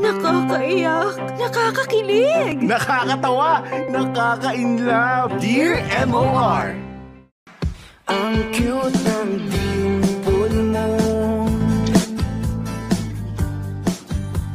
[0.00, 3.60] Nakakaiyak, nakakakilig, Nakakatawa,
[3.92, 5.36] nakaka-inlove.
[5.36, 6.72] Dear MOR.
[8.08, 10.88] Ang cute ng dimple mo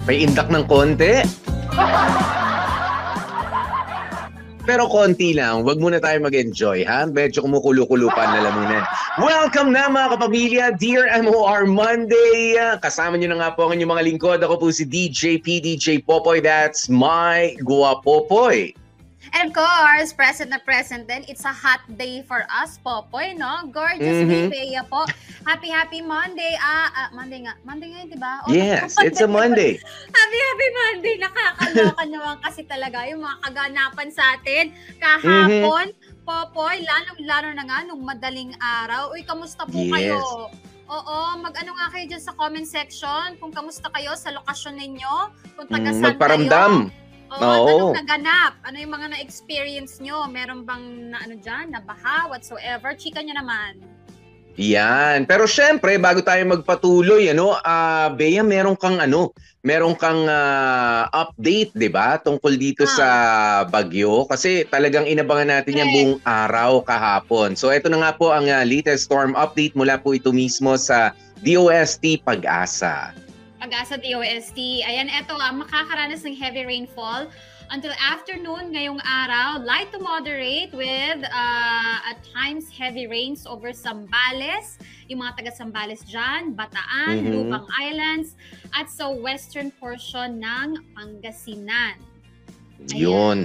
[0.09, 1.21] May indak ng konti.
[4.67, 7.07] Pero konti lang, wag muna tayo mag-enjoy, ha?
[7.07, 8.83] Medyo kumukulo-kulo pa na lamunan.
[9.15, 12.59] Welcome na mga kapamilya, Dear MOR Monday!
[12.83, 14.39] Kasama niyo na nga po ang inyong mga lingkod.
[14.43, 16.43] Ako po si DJ PDJ Popoy.
[16.43, 18.75] That's my Guapopoy.
[19.33, 21.25] And of course, present na present din.
[21.25, 23.67] It's a hot day for us, Popoy, no?
[23.69, 24.29] Gorgeous Mhm.
[24.29, 25.03] day, Bea po.
[25.43, 26.55] Happy, happy Monday.
[26.57, 27.55] Ah, ah, Monday nga.
[27.61, 28.33] Monday nga yun, di ba?
[28.43, 29.79] O, Yes, it's a Monday.
[30.07, 31.15] Happy, happy Monday.
[31.17, 34.71] Nakakaloka naman kasi talaga yung mga kaganapan sa atin.
[34.97, 36.23] Kahapon, Mhm.
[36.23, 39.11] Popoy, lalo-lalo na nga nung madaling araw.
[39.11, 39.91] Uy, kamusta po Yes.
[39.93, 40.19] kayo?
[40.87, 45.15] Oo, mag-ano nga kayo dyan sa comment section kung kamusta kayo sa lokasyon ninyo,
[45.55, 46.73] kung taga Mm, saan Magparamdam.
[46.81, 46.91] kayo.
[46.91, 47.06] Oo.
[47.27, 48.53] Oo, at anong naganap?
[48.63, 50.23] Ano yung mga na-experience nyo?
[50.31, 52.95] Meron bang na ano dyan, nabaha, whatsoever?
[52.95, 53.83] Chika nyo naman.
[54.57, 55.29] Yan.
[55.29, 59.29] Pero syempre, bago tayo magpatuloy, ano, ah Bea, meron kang ano,
[59.61, 62.17] meron kang ah, update, 'di ba?
[62.17, 62.95] Tungkol dito Ah.
[62.97, 63.07] sa
[63.69, 65.93] bagyo kasi talagang inabangan natin yan Correct.
[65.93, 67.53] buong araw kahapon.
[67.53, 71.13] So ito na nga po ang ah, latest storm update mula po ito mismo sa
[71.45, 73.13] DOST Pag-asa.
[73.57, 74.85] Pag-asa DOST.
[74.85, 77.25] Ayan, eto ah, makakaranas ng heavy rainfall
[77.73, 79.59] until afternoon ngayong araw.
[79.65, 84.77] Light to moderate with uh, at times heavy rains over Zambales,
[85.09, 87.33] yung mga taga Zambales dyan, Bataan, Mhm.
[87.33, 88.37] Lubang Islands,
[88.77, 91.97] at sa western portion ng Pangasinan.
[92.93, 93.01] Ayan.
[93.01, 93.39] Yun.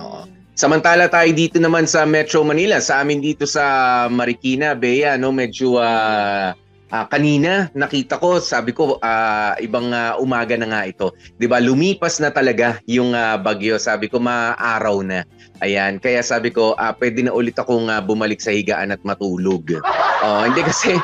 [0.00, 0.24] Oo.
[0.26, 0.32] Mm.
[0.56, 5.76] Samantala tayo dito naman sa Metro Manila, sa amin dito sa Marikina, Bea, no, medyo
[5.76, 6.56] ah,
[6.92, 11.14] ah, kanina nakita ko, sabi ko ah, ibang ah, umaga na nga ito.
[11.38, 11.58] 'Di ba?
[11.58, 13.78] Lumipas na talaga yung ah, bagyo.
[13.80, 15.26] Sabi ko maaraw na.
[15.64, 19.80] Ayan, kaya sabi ko ah, pwede na ulit akong ah, bumalik sa higaan at matulog.
[20.22, 20.96] Oh, hindi kasi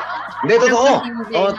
[0.43, 0.91] hindi totoo.
[1.01, 1.55] Hindi, Oh,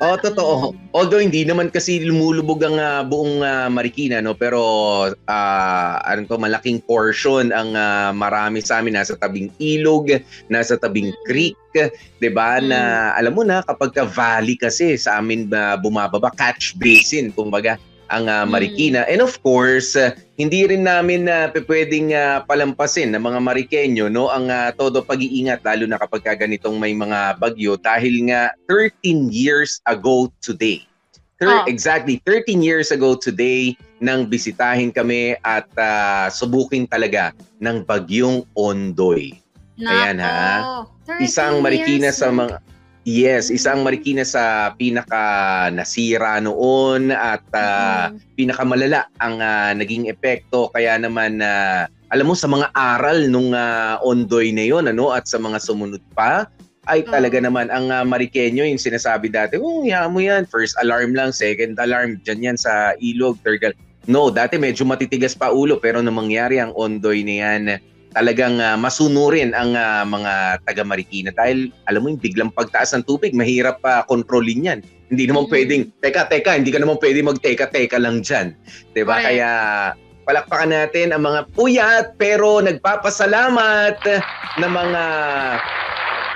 [0.00, 0.54] Oh, totoo.
[0.96, 4.60] Although hindi naman kasi lumulubog ang ah, buong ah, Marikina no, pero
[5.28, 10.08] ah ano to malaking portion ang ah, marami sa amin nasa tabing ilog,
[10.48, 11.20] nasa tabing Mm.
[11.28, 11.56] creek,
[12.18, 12.58] 'di ba?
[12.64, 17.76] Na alam mo na kapag ka valley kasi sa amin na bumababa catch basin kumbaga
[18.08, 18.48] ang Mm.
[18.48, 19.00] Marikina.
[19.06, 24.28] And of course, ah, hindi rin namin na pwedeng ah, palampasin ng mga Marikenyo no
[24.28, 29.30] ang ah, todo pag-iingat lalo na kapag ka ganitong may mga bagyo dahil nga 13
[29.30, 30.84] years ago today.
[31.36, 31.66] Thir- Oh.
[31.66, 39.34] Exactly 13 years ago today nang bisitahin kami at ah, subukin talaga ng bagyong Ondoy.
[39.76, 40.62] Ayan, ha?
[40.62, 42.62] Nako, 13 Isang Marikina sa mga
[43.04, 48.16] Yes, isang Marikina sa pinaka nasira noon at ah, Mm.
[48.32, 54.00] pinakamalala ang ah, naging epekto kaya naman na alam mo sa mga aral nung ah,
[54.00, 56.48] Ondoy na yon ano at sa mga sumunod pa
[56.88, 57.44] ay talaga Oo.
[57.44, 61.76] naman ang ah, Marikenyo yung sinasabi dati, oh, yeah mo yan, first alarm lang, second
[61.76, 63.80] alarm, dyan yan sa ilog, third alarm.
[64.08, 67.62] No, dati medyo matitigas pa ulo pero nung mangyari ang Ondoy na yan,
[68.14, 73.04] talagang ah, masunurin ang ah, mga taga Marikina dahil alam mo yung biglang pagtaas ng
[73.04, 74.80] tubig, mahirap pa kontrolin yan.
[75.10, 75.52] Hindi naman Mm.
[75.52, 78.54] pwedeng, teka, teka, hindi ka naman pwede magteka-teka lang dyan.
[78.94, 79.18] 'Di ba?
[79.20, 79.26] Correct.
[79.28, 79.50] Kaya
[80.24, 84.00] palakpakan natin ang mga puyat pero nagpapasalamat
[84.56, 85.04] na mga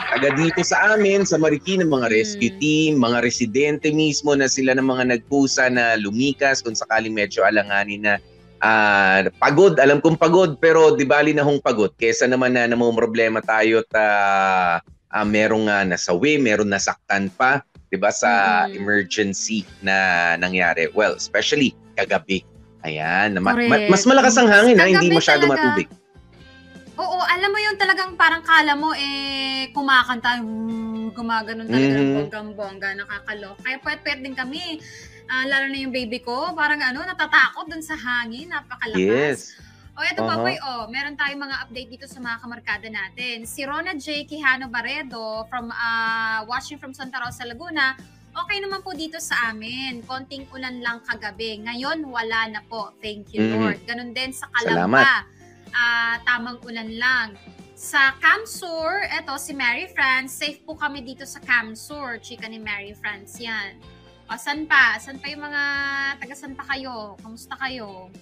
[0.09, 2.61] taga dito sa amin, sa Marikina, mga rescue Mm.
[2.61, 8.05] team, mga residente mismo na sila ng mga nagpusa na lumikas kung sakaling medyo alanganin
[8.05, 8.15] na
[8.63, 11.95] ah, pagod, alam kong pagod, pero di bali na hong pagod.
[11.95, 14.75] Kesa naman na problema tayo at ah,
[15.13, 18.77] ah, merong uh, nasawi, merong nasaktan pa, di ba, sa Mm.
[18.77, 20.93] emergency na nangyari.
[20.93, 22.45] Well, especially kagabi.
[22.87, 25.59] Ayan, ma- ma- mas malakas ang hangin ha, hindi masyado talaga.
[25.59, 25.89] matubig.
[26.99, 32.15] Oo, alam mo yung talagang parang kala mo eh kumakanta, mm, gumaganon talaga ng Mhm.
[32.15, 33.59] bonggang-bongga, nakakaloka.
[33.67, 34.79] Kaya pwet-pwet din kami.
[35.29, 38.97] Ah, lalo na yung baby ko, parang ano, natatakot dun sa hangin, napakalakas.
[38.99, 39.41] Yes.
[39.93, 40.31] O eto Aha.
[40.31, 43.43] pa boy, oh, meron tayong mga update dito sa mga kamarkada natin.
[43.45, 44.25] Si Rona J.
[44.25, 47.99] Quijano Barredo from ah, watching from Santa Rosa, Laguna.
[48.31, 50.07] Okay naman po dito sa amin.
[50.07, 51.59] Konting ulan lang kagabi.
[51.67, 52.95] Ngayon, wala na po.
[53.03, 53.53] Thank you, Mhm.
[53.59, 53.79] Lord.
[53.85, 54.47] Ganon din sa.
[54.55, 55.27] Kalamba.
[55.75, 57.29] Ah, tamang ulan lang.
[57.75, 60.39] Sa Camsur, eto si Mary France.
[60.39, 62.23] Safe po kami dito sa Camsur.
[62.23, 63.75] Chika ni Mary France yan.
[64.29, 65.01] O, san pa?
[65.01, 65.63] San pa yung mga
[66.21, 67.17] taga san pa kayo?
[67.25, 68.13] Kamusta kayo?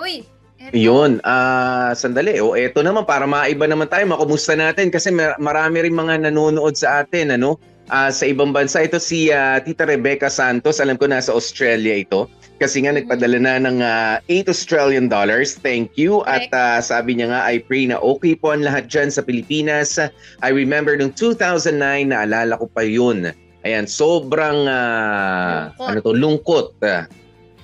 [0.00, 0.24] Uy,
[0.56, 0.72] eto.
[0.72, 2.40] Yun, ah sandali.
[2.40, 6.72] O eto naman para maiba naman tayo, makumusta natin kasi mar- marami rin mga nanonood
[6.72, 7.60] sa atin ano.
[7.86, 12.26] Ah, sa ibang bansa ito si ah, Tita Rebecca Santos, alam ko nasa Australia ito.
[12.56, 15.60] Kasi nga nagpadala na ng ah, 8 Australian dollars.
[15.60, 16.24] Thank you.
[16.24, 20.00] At ah, sabi niya nga, I pray na okay po ang lahat dyan sa Pilipinas.
[20.40, 21.76] I remember nung 2009,
[22.10, 23.36] naalala ko pa yun.
[23.66, 25.90] Ayan, sobrang Lungkot.
[25.90, 26.66] ano to, lungkot.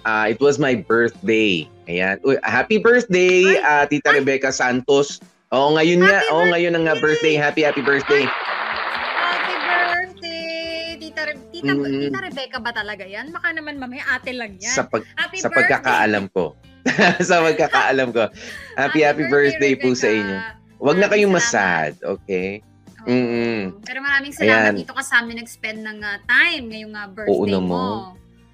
[0.02, 1.62] Ah, it was my birthday.
[1.86, 2.18] Ayan.
[2.26, 5.22] Uy, happy birthday, ah, Tita Rebecca Santos.
[5.54, 6.18] Oo, ngayon nga.
[6.26, 7.38] Happy Oo, ngayon ang birthday.
[7.38, 8.26] Happy, happy birthday.
[8.26, 10.98] Happy birthday!
[10.98, 12.10] Tita, Re- Tita, Mm.
[12.10, 13.30] Tita Rebecca ba talaga yan?
[13.30, 14.74] Baka naman mamaya ate lang yan.
[14.74, 15.70] Sa, pag, happy sa birthday!
[15.70, 16.58] pagkakaalam ko.
[17.30, 18.26] sa pagkakaalam ko.
[18.74, 20.36] Happy, happy birthday po sa inyo.
[20.82, 22.58] Huwag na kayong masad, okay?
[23.02, 23.10] Oo.
[23.10, 23.82] Mm-mm.
[23.82, 24.78] Pero maraming salamat Ayan.
[24.78, 27.50] dito ka sa amin nag-spend ng ah, time ngayong ah, birthday Oo mo.
[27.50, 27.96] naman.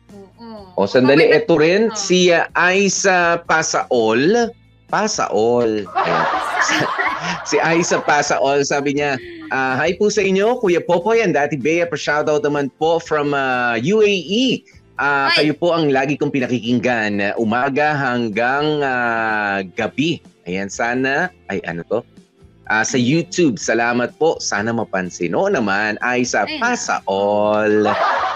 [0.08, 0.48] Oo.
[0.74, 1.94] O sandali, Okay, ito rin, Oh.
[1.94, 4.48] si uh, Aisa Pasaol.
[4.86, 5.84] Pasaol.
[7.44, 9.18] Si Aisa Pasaol, sabi niya,
[9.48, 11.82] ah, Hi po sa inyo, Kuya Popoy and Dati Bea.
[11.84, 14.62] Pa-shoutout naman po from ah, UAE.
[14.98, 15.30] Hi.
[15.36, 20.18] kayo po ang lagi kong pinakikinggan umaga hanggang ah, gabi.
[20.42, 22.00] Ayan, sana, ay ano to?
[22.68, 24.36] Ah, sa YouTube, salamat po.
[24.44, 25.32] Sana mapansin.
[25.32, 26.60] Oo naman, Aisa Ayun.
[26.60, 27.88] Pasaol.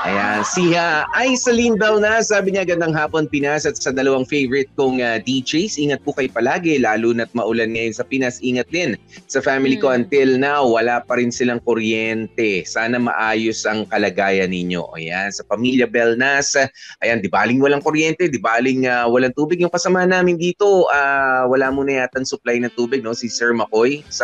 [0.02, 4.98] Ayan, si uh, Aisalyn na sabi niya gandang hapon Pinas at sa dalawang favorite kong
[4.98, 8.96] ah, DJs, ingat po kayo palagi lalo na't maulan ngayon sa Pinas, ingat din.
[9.28, 10.02] Sa family ko Hmm.
[10.02, 12.64] until now, wala pa rin silang kuryente.
[12.64, 14.96] Sana maayos ang kalagayan ninyo.
[14.96, 16.56] Ayan, sa pamilya Belnas,
[17.04, 19.60] ayan, di baling walang kuryente, di baling ah, walang tubig.
[19.60, 23.12] Yung kasama namin dito, ah, wala muna yata supply ng tubig, no?
[23.12, 24.21] Si Sir Makoy sa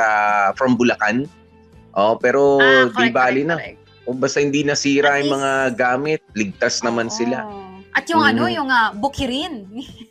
[0.54, 1.26] from Bulacan.
[1.92, 3.56] Oh, pero Ah, di bali correct, na.
[3.56, 3.80] correct.
[4.04, 7.14] O basta hindi nasira At yung mga gamit, ligtas naman Oo.
[7.14, 7.38] sila.
[7.90, 8.54] At yung ano, Mhm.
[8.54, 9.54] yung uh, bukirin.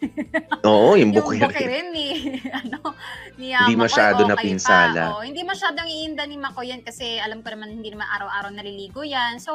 [0.67, 1.39] Oo, yung yung bukir.
[1.39, 2.07] bukirin ni,
[2.59, 2.93] ano,
[3.37, 5.01] ni uh, Hindi Makoy, masyado okay napinsala.
[5.07, 5.13] pa.
[5.13, 9.01] Oh, hindi masyadong iinda ni Makoy yan kasi alam ko naman hindi naman araw-araw naliligo
[9.01, 9.39] yan.
[9.39, 9.53] So,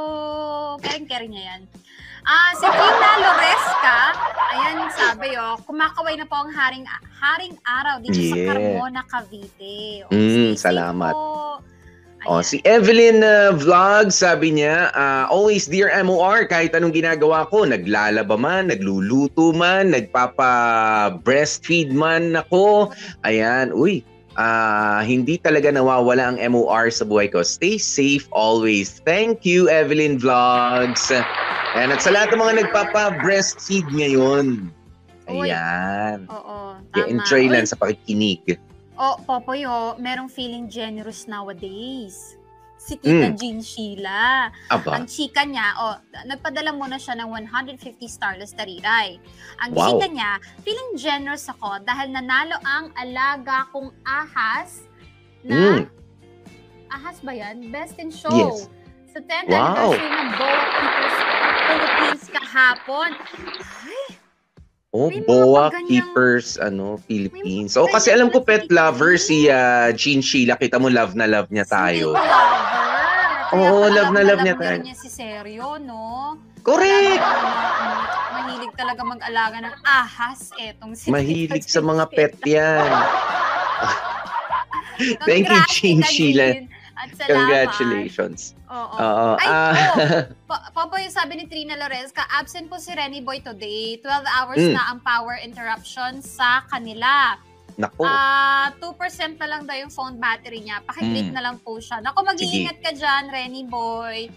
[0.81, 1.63] caring-caring niya yan.
[2.23, 3.99] Ah, si Tina Loresca,
[4.55, 6.87] ayan sabi oh, kumakaway na po ang haring
[7.19, 8.47] haring araw dito sa Yeah.
[8.49, 10.07] Carmona, Cavite.
[10.07, 11.11] Oh, Mm, salamat.
[11.11, 11.59] po.
[12.23, 17.67] Oh, si Evelyn uh, Vlog, sabi niya, ah, always dear MOR, kahit anong ginagawa ko,
[17.67, 22.95] naglalaba man, nagluluto man, nagpapa-breastfeed man ako.
[23.27, 27.45] Ayan, uy, ah, hindi talaga nawawala ang MOR sa buhay ko.
[27.45, 29.01] Stay safe always.
[29.05, 31.13] Thank you, Evelyn Vlogs.
[31.73, 34.69] Ayan, at sa lahat ng mga nagpapa-breastfeed ngayon.
[35.31, 36.29] Ayan.
[36.29, 36.97] Oo, tama.
[36.99, 38.61] I-enjoy Uy, lang sa pakikinig.
[39.01, 42.37] Oh, Popoy, oh, merong feeling generous nowadays.
[42.83, 43.39] Si Tita Mm.
[43.39, 44.51] Jean Sheila.
[44.67, 45.95] Aba, Ang chika niya, oh,
[46.27, 49.23] nagpadala muna siya ng 150 starless tariray.
[49.63, 49.87] Ang Wow.
[49.95, 50.31] chika niya,
[50.61, 54.83] feeling generous ako dahil nanalo ang alaga kong ahas
[55.41, 55.87] na, Mm.
[56.91, 57.71] ahas ba yan?
[57.71, 58.35] Best in show.
[58.35, 58.67] Yes.
[59.09, 59.95] Sa 10th Wow.
[59.95, 61.17] anniversary ng Boa Keepers
[61.63, 63.11] Philippines kahapon.
[63.87, 64.03] Ay,
[64.93, 67.81] Oh, May Boa Keepers ano Philippines.
[67.81, 70.53] Oh, kasi alam ko pet lover si ah, Jean Sheila.
[70.55, 72.13] Kita mo love na love niya tayo.
[73.53, 74.81] Oo, love na love niya tayo.
[74.81, 76.37] niya si Seryo, no?
[76.63, 77.21] Correct.
[78.33, 82.81] Mahilig talaga mag-alaga ng ahas etong si Mahilig sa mga pet yan.
[85.23, 86.47] Thank you, Tita Sheila.
[86.55, 86.65] Jean.
[86.95, 87.27] At salamat.
[87.27, 88.41] Congratulations.
[88.71, 88.95] Oo.
[88.95, 89.29] Oo.
[89.35, 89.75] Ay, ah,
[90.49, 93.99] Pa- Popoy, sabi ni Trina Loresca, absent po si Renny Boy today.
[93.99, 94.75] 12 hours Mm.
[94.77, 97.35] na ang power interruption sa kanila.
[97.77, 98.05] Nako.
[98.05, 100.85] Ah, 2% na lang daw yung phone battery niya.
[100.85, 101.37] Pakiclick Mm.
[101.37, 102.01] na lang po siya.
[102.05, 104.29] Naku, mag-iingat ka dyan, Renny Boy.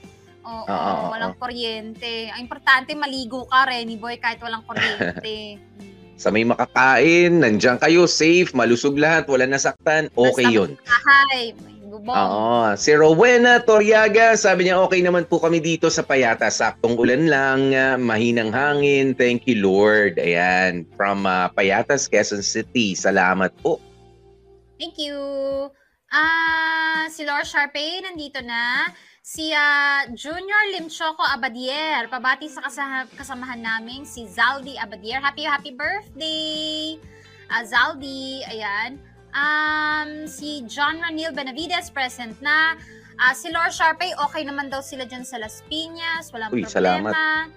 [0.45, 2.29] Oo, Oo, oo, walang kuryente.
[2.29, 5.57] Ang importante, maligo ka, Renny Boy, kahit walang kuryente.
[5.57, 6.15] Mm.
[6.21, 10.69] sa may makakain, nandiyan kayo, safe, malusog lahat, wala nasaktan, okay Basta yun.
[11.59, 12.11] May bubong.
[12.11, 12.75] Oo.
[12.75, 16.51] Si Rowena Toriaga, sabi niya okay naman po kami dito sa Payata.
[16.51, 19.15] Saktong ulan lang, ah, mahinang hangin.
[19.15, 20.19] Thank you Lord.
[20.19, 22.91] Ayan, from ah, Payatas, Quezon City.
[22.93, 23.79] Salamat po.
[24.75, 25.15] Thank you.
[26.11, 28.91] Ah, si Laura Sharpay nandito na.
[29.23, 35.23] Si ah, Junior Limchoco Abadier, pabati sa kasa- kasamahan namin si Zaldi Abadier.
[35.23, 36.99] Happy happy birthday.
[37.47, 38.99] Ah, Zaldi, ayan.
[39.35, 42.79] Um, si John Ranil Benavides present na.
[43.15, 46.31] Ah, si Laura Sharpay, okay naman daw sila dyan sa Las Piñas.
[46.31, 47.47] Walang Uy, problema.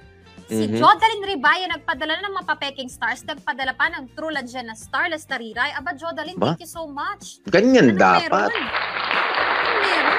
[0.49, 0.75] Si Mhm.
[0.75, 3.21] Jodaline Ribaya nagpadala ng mga papeking stars.
[3.23, 5.71] Nagpadala pa ng True Legend na Starless Tariray.
[5.73, 6.55] Aba, Jodaline, Ba?
[6.55, 7.43] thank you so much.
[7.45, 8.49] Ganyan Anong dapat.
[8.49, 8.65] meron?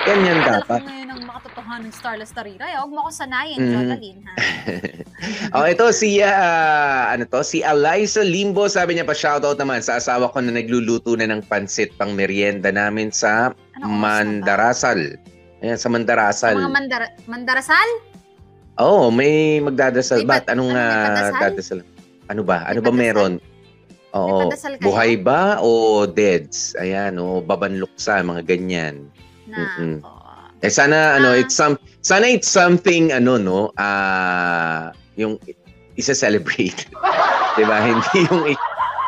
[0.05, 0.79] Ganyan Padala dapat.
[0.79, 2.73] ko ngayon ng makatotohanan Starless Tariray.
[2.73, 3.71] Huwag mo ko sanayin, Mhm.
[3.71, 4.33] Jodaline, ha?
[5.55, 10.01] oh, ito si ah, ano to, si Eliza Limbo, sabi niya pa shoutout naman sa
[10.01, 13.85] asawa ko na nagluluto na ng pansit pang merienda namin sa ba?
[13.85, 15.21] Mandarasal.
[15.59, 16.55] Ayan, sa Sa Mandarasal.
[16.57, 17.89] mga mandara- mandarasal?
[18.79, 20.23] Oo, may magdadasal.
[20.23, 20.47] May Ba't?
[20.49, 21.83] Anong ano, dadasal?
[22.27, 22.63] Ano ba?
[22.63, 22.97] May Ano ba padasal?
[22.97, 23.33] meron?
[24.09, 24.49] Oo.
[24.81, 25.69] Buhay ba o
[26.07, 26.73] deads?
[26.79, 29.05] Ayan, o babanluksa, mga ganyan.
[29.45, 29.93] Na, Mm-mm.
[30.01, 30.18] oo.
[30.59, 31.39] Eh sana ano, Ah.
[31.39, 35.39] it's some sana it's something ano no, ah yung
[35.95, 36.87] isa-celebrate.
[37.55, 37.79] 'Di ba?
[37.79, 38.41] Hindi yung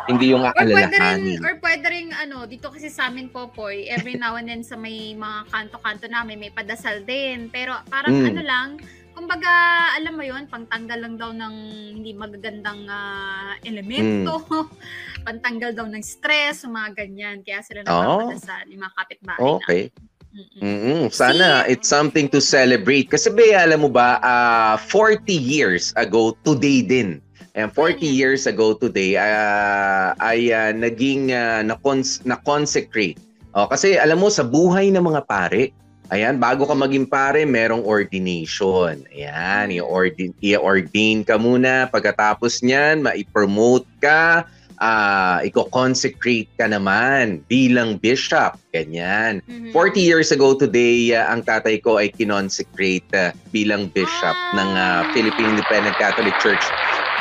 [0.02, 1.38] hindi yung aalalahanin.
[1.40, 4.74] or pwede rin, ano, dito kasi sa amin po, Poy, every now and then sa
[4.74, 7.46] may mga kanto-kanto namin, may padasal din.
[7.48, 8.26] Pero parang Mm.
[8.34, 8.68] ano lang,
[9.14, 9.46] kumbaga,
[9.94, 11.54] alam mo yon pangtanggal lang daw ng
[11.94, 14.66] hindi magagandang ah, elemento, Mm.
[15.28, 17.36] pantanggal daw ng stress, mga ganyan.
[17.40, 18.26] Kaya sila Oh.
[18.26, 19.82] nagpapadasal, yung mga kapitbahay Okay.
[19.86, 20.10] namin.
[20.32, 20.60] Mm-mm.
[20.64, 23.12] mm Sana Si- it's something to celebrate.
[23.12, 27.20] Kasi Bea, alam mo ba, ah 40 years ago, today din.
[27.52, 28.16] And 40 Ayan.
[28.16, 33.20] years ago today, ah, ay ah, naging ah, na-cons- na-consecrate.
[33.52, 35.68] Oh, kasi alam mo, sa buhay ng mga pare,
[36.08, 39.04] ayan, bago ka maging pare, merong ordination.
[39.12, 41.92] Ayan, i-ordain, i-ordain ka muna.
[41.92, 44.48] Pagkatapos niyan, ma-promote ka,
[44.82, 48.58] ah i-consecrate ka naman bilang bishop.
[48.74, 49.38] Ganyan.
[49.46, 49.70] Mhm.
[49.70, 54.58] 40 years ago today, uh, ang tatay ko ay kinonsecrate uh, bilang bishop Ah.
[54.58, 56.62] ng uh, Philippine Independent Catholic Church.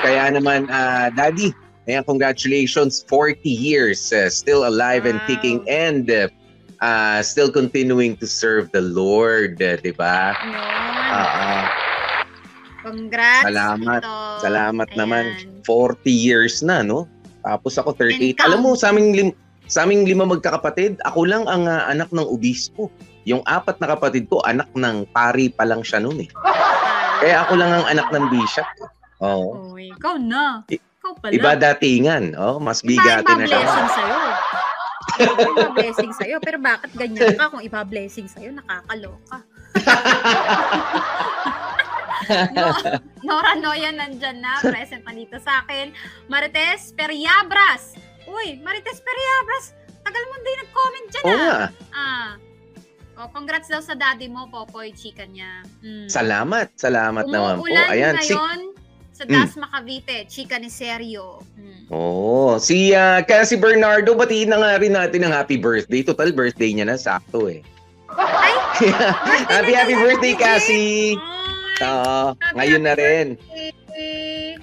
[0.01, 1.53] Kaya naman, uh, Daddy,
[1.85, 5.29] ayan, congratulations, 40 years, uh, still alive and Wow.
[5.29, 6.25] kicking and uh,
[6.81, 10.33] uh, still continuing to serve the Lord, uh, di ba?
[10.33, 10.57] Yun.
[11.13, 11.63] Ah, ah.
[12.81, 13.45] Congrats.
[13.45, 14.01] Salamat.
[14.01, 14.17] Tito.
[14.41, 14.97] salamat Ayan.
[14.97, 15.23] naman.
[15.61, 17.05] 40 years na, no?
[17.41, 18.37] Tapos ako 38.
[18.37, 22.11] And Alam mo, sa aming, lim- sa aming lima magkakapatid, ako lang ang uh, anak
[22.11, 22.91] ng obispo.
[23.23, 26.29] Yung apat na kapatid ko, anak ng pari pa lang siya noon eh.
[27.21, 28.65] Kaya ako lang ang anak ng bishop.
[28.65, 28.89] eh.
[29.21, 29.73] Oo.
[29.73, 30.65] Oh, ikaw na.
[30.65, 31.31] Ikaw pala.
[31.31, 32.33] Iba datingan.
[32.33, 33.61] Oh, mas iba na siya.
[33.61, 34.17] blessing sa'yo.
[35.21, 36.37] iba blessing sa'yo.
[36.41, 38.49] Pero bakit ganyan ka kung iba blessing sa'yo?
[38.57, 39.37] Nakakaloka.
[42.55, 42.65] no,
[43.25, 44.59] Nora Noya nandyan na.
[44.61, 45.93] Present na dito sa akin.
[46.27, 47.95] Marites Periabras.
[48.29, 49.73] Uy, Marites Periabras.
[50.01, 51.67] Tagal mo din nag-comment dyan Oo ah.
[51.93, 52.31] Ah.
[53.21, 55.61] Oh, congrats daw sa daddy mo, Popoy, chika niya.
[55.85, 56.09] Mm.
[56.09, 56.73] Salamat.
[56.73, 57.69] Salamat naman po.
[57.69, 58.17] Umuulan Ayan.
[58.17, 58.73] Si, ngayon
[59.13, 59.33] sa Mm.
[59.37, 61.45] Dasma Cavite, chika ni Sergio.
[61.53, 61.93] Mm.
[61.93, 66.01] oh, si, ah, kaya si Bernardo, batiin na nga rin natin ng happy birthday.
[66.01, 66.97] Total birthday niya na.
[66.97, 67.61] Sakto eh.
[68.17, 68.53] Ay,
[69.53, 71.13] happy, happy birthday, Cassie.
[71.13, 71.21] Ay,
[71.79, 73.27] Oo, Happy, ngayon na happy rin.
[73.39, 74.57] birthday.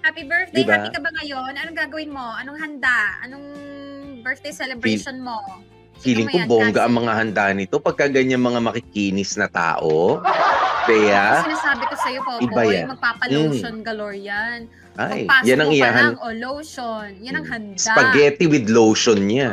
[0.00, 0.58] Happy birthday.
[0.58, 0.74] Diba?
[0.74, 1.52] Happy ka ba ngayon?
[1.54, 2.26] Anong gagawin mo?
[2.34, 2.98] Anong handa?
[3.22, 3.46] Anong
[4.20, 5.38] birthday celebration mo?
[5.98, 10.22] Feeling ko mo yan, bongga ang mga handa nito pagka ganyan mga makikinis na tao.
[10.86, 12.84] Kaya, Kasi sinasabi ko sa'yo, Popoy, Iba yan.
[12.86, 12.90] Mm.
[12.94, 14.58] magpapa-lotion galore yan.
[14.96, 16.04] ay, yan ang iyahan.
[16.14, 17.18] lang, o lotion.
[17.18, 17.52] Yan ang Mm.
[17.52, 17.82] handa.
[17.82, 19.52] Spaghetti with lotion niya.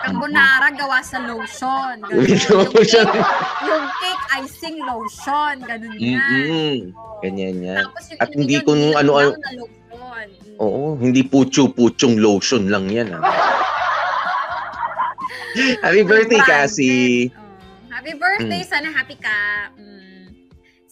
[0.00, 2.00] Carbonara gawa sa lotion.
[2.72, 3.06] Lotion.
[3.62, 5.60] yung cake icing lotion.
[5.60, 6.16] Ganun yan.
[6.16, 6.78] Mm-mm.
[6.96, 7.20] Oo.
[7.20, 7.84] Ganyan yan.
[7.84, 9.78] Tapos yung At hindi yun, kung nilaw ano- na lotion.
[9.90, 10.60] Mm.
[10.60, 13.12] Oo, hindi pucho-puchong lotion lang yan.
[13.16, 13.20] Ah.
[15.84, 16.40] Happy birthday.
[16.40, 17.32] Cassie.
[17.32, 17.90] Oh.
[17.90, 18.62] Happy birthday.
[18.64, 19.38] Sana happy ka.
[19.76, 19.99] Mm.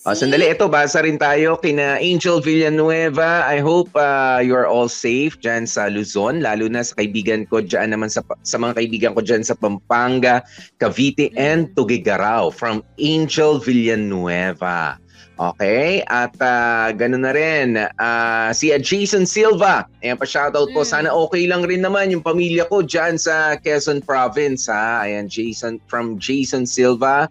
[0.09, 3.45] Oh, sandali, ito, basa rin tayo kina Angel Villanueva.
[3.45, 7.61] I hope uh, you are all safe dyan sa Luzon, lalo na sa kaibigan ko
[7.61, 10.41] dyan naman sa, sa mga kaibigan ko dyan sa Pampanga,
[10.81, 11.77] Cavite, and Mm.
[11.77, 14.97] Tugigaraw from Angel Villanueva.
[15.37, 16.01] Okay?
[16.09, 19.85] At uh, gano'n na rin, ah, si Jason Silva.
[20.01, 20.89] Ayan pa shoutout po.
[20.89, 20.89] Mm.
[20.89, 24.73] Sana okay lang rin naman yung pamilya ko dyan sa Quezon Province.
[24.73, 25.05] Ha?
[25.05, 27.29] Ayan, Jason, from Jason Silva.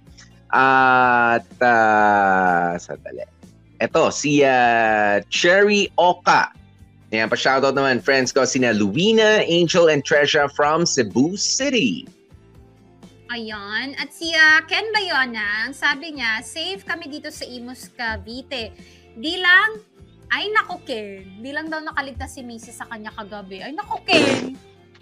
[0.51, 3.27] At, uh, sandali.
[3.77, 6.49] Ito, si ah, Cherry Oka.
[7.13, 12.03] Ayan, pa-shoutout naman, friends ko, sina Luina, Angel, and Treasure from Cebu City.
[13.31, 13.95] Ayan.
[13.95, 18.73] At si ah, Ken Bayona, ang sabi niya, safe kami dito sa Imus, Cavite.
[19.15, 19.79] Di lang,
[20.27, 22.83] ay nako Ken, di lang daw nakaligtas si Mrs.
[22.83, 23.63] sa kanya kagabi.
[23.63, 24.57] Ay nako Ken,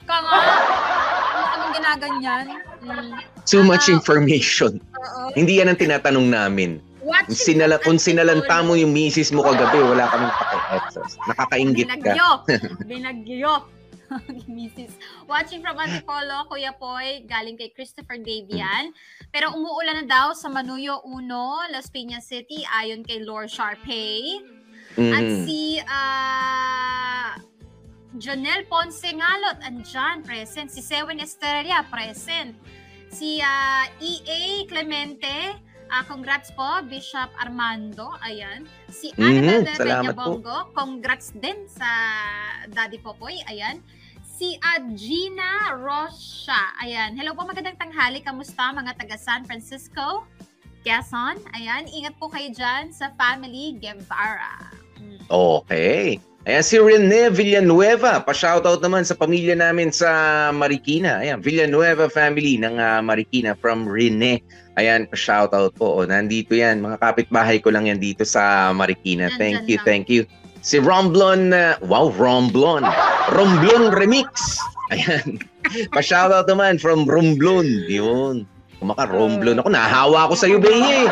[0.05, 0.37] ka nga.
[0.37, 2.45] Ano anong ginaganyan?
[2.81, 3.11] Mm,
[3.43, 4.77] Too much information.
[4.77, 5.33] oo.
[5.33, 6.77] Hindi yan ang tinatanong namin.
[7.05, 11.11] Watching Sinala, kung sinalanta mo yung misis mo kagabi, wala kaming paki-etos.
[11.29, 11.93] Nakakaingit ka.
[12.01, 12.29] Binagyo.
[12.89, 13.53] Binagyo.
[14.49, 14.93] Mrs.
[15.25, 18.93] Watching from Antipolo, Kuya Poy, galing kay Christopher Davian.
[19.29, 21.25] Pero umuulan na daw sa Manuyo 1,
[21.69, 24.41] Las Piñas City, ayon kay Lord Sharpay.
[24.95, 25.43] At Mhm.
[25.43, 27.35] si ah
[28.15, 30.71] Janelle Ponce Ngalot, andyan, present.
[30.71, 32.55] Si Sewen Estrella, present.
[33.11, 34.63] Si ah, E.A.
[34.67, 35.59] Clemente,
[35.91, 38.63] ah, congrats po, Bishop Armando, ayan.
[38.87, 40.39] Si Mhm, Annabelle de salamat po.
[40.39, 41.87] Bongo, congrats din sa
[42.71, 43.79] Daddy Popoy, ayan.
[44.23, 47.15] Si ah, Gina Rocha, ayan.
[47.15, 50.27] Hello po, magandang tanghali, kamusta mga taga San Francisco?
[50.85, 51.41] Quezon.
[51.57, 54.69] Ayan, ingat po kayo dyan sa family Guevara.
[55.01, 55.25] Mm.
[55.25, 56.21] Okay.
[56.45, 58.21] Ayan si Rene Villanueva.
[58.21, 61.17] Pa-shoutout naman sa pamilya namin sa Marikina.
[61.17, 64.45] Ayan, Villanueva family ng ah, Marikina from Rene.
[64.77, 65.97] Ayan, pa-shoutout po.
[65.97, 66.85] O, nandito yan.
[66.85, 69.33] Mga kapitbahay ko lang yan dito sa Marikina.
[69.41, 69.85] Thank you, lang.
[69.89, 70.29] thank you.
[70.61, 72.85] Si Romblon, ah, wow, Romblon.
[73.33, 74.61] Romblon Remix.
[74.93, 75.41] Ayan.
[75.97, 77.89] Pa-shoutout naman from Romblon.
[77.89, 78.45] Yun.
[78.77, 79.73] Kumaka Romblon ako.
[79.73, 81.09] Nahawa ako sa iyo, Beye.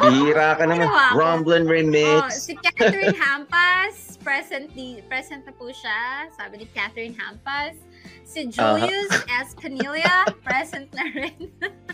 [0.00, 0.86] Bihira ka naman.
[0.88, 1.14] Ako.
[1.14, 2.46] Romblon Oh, Remix.
[2.46, 6.26] si Catherine Hampas, presently, present na po siya.
[6.34, 7.76] Sabi ni Catherine Hampas.
[8.24, 9.52] Si Julius S.
[9.54, 11.44] Canilla, present na rin.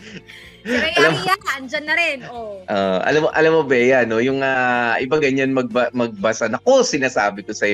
[0.65, 2.19] si Ray Alam- Aria, andyan na rin.
[2.31, 2.63] Oh.
[2.67, 6.47] Ah, alam mo alam mo Bea no, yung ah, iba ganyan magba, magbasa.
[6.47, 7.67] Nako, sinasabi ko sa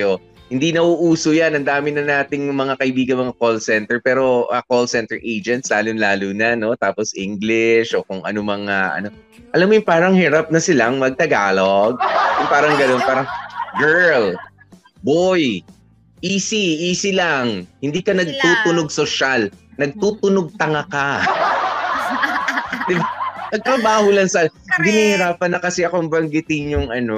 [0.47, 1.59] hindi nauuso 'yan.
[1.59, 6.31] Ang dami na nating mga kaibigan mga call center pero ah, call center agents lalo-lalo
[6.31, 9.09] na no, tapos English o kung ano mga ano.
[9.55, 11.99] Alam mo yung parang hirap na silang magtagalog.
[12.43, 13.29] Yung parang ganoon, parang
[13.81, 14.37] girl,
[15.01, 15.65] boy,
[16.21, 17.65] easy, easy lang.
[17.81, 19.49] Hindi ka nagtutunog social,
[19.81, 21.11] nagtutunog tanga ka.
[22.89, 23.16] diba?
[23.49, 24.83] Nagtrabaho lang sa Correct.
[24.83, 27.17] Ginihirapan na kasi akong banggitin yung ano,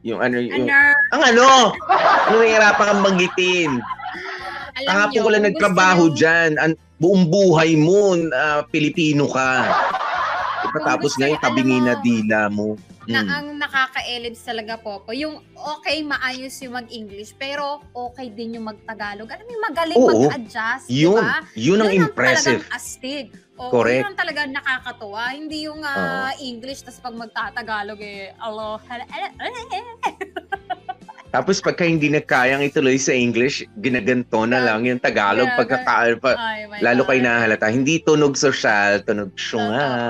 [0.00, 0.64] yung ano, yung...
[0.64, 1.46] Ano, Ang ano?
[2.30, 3.70] Nahihirapan kang banggitin?
[4.76, 6.50] alam Kahapon ko lang nagtrabaho nyo- dyan.
[6.56, 9.64] Ang buong buhay mo, ah, Pilipino ka.
[10.62, 12.76] Diba, tapos ngayon, tabingi na dila mo.
[13.06, 13.30] na Mm.
[13.30, 19.30] ang nakaka-elips talaga po po, yung okay, maayos yung mag-English, pero okay din yung mag-Tagalog.
[19.30, 20.10] Alam mo, yung magaling Oo.
[20.26, 21.38] mag-adjust, Yun, ba?
[21.54, 22.66] yun ang impressive.
[22.66, 23.26] talagang astig.
[23.56, 24.04] Oo, Correct.
[24.04, 25.32] yun ang talagang nakakatuwa.
[25.32, 29.08] Hindi yung ah, English, tas pag magtatagalog eh, alo, hala-
[31.26, 35.44] Tapos pagka hindi na kayang ituloy sa English, ginaganto na lang yung Tagalog.
[35.46, 35.76] Yeah, Pagka,
[36.16, 37.08] pa, Ay, my lalo God.
[37.10, 37.66] kayo nahalata.
[37.68, 39.84] Hindi tunog social, tunog syunga.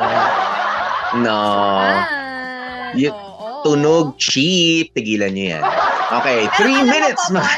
[1.17, 1.31] No.
[1.33, 3.63] Ah, Yun- oo.
[3.63, 4.91] Tunog cheap.
[4.93, 5.65] Tigilan nyo yan.
[6.13, 7.25] Okay, Pero three alam mo minutes.
[7.25, 7.57] po, Ma-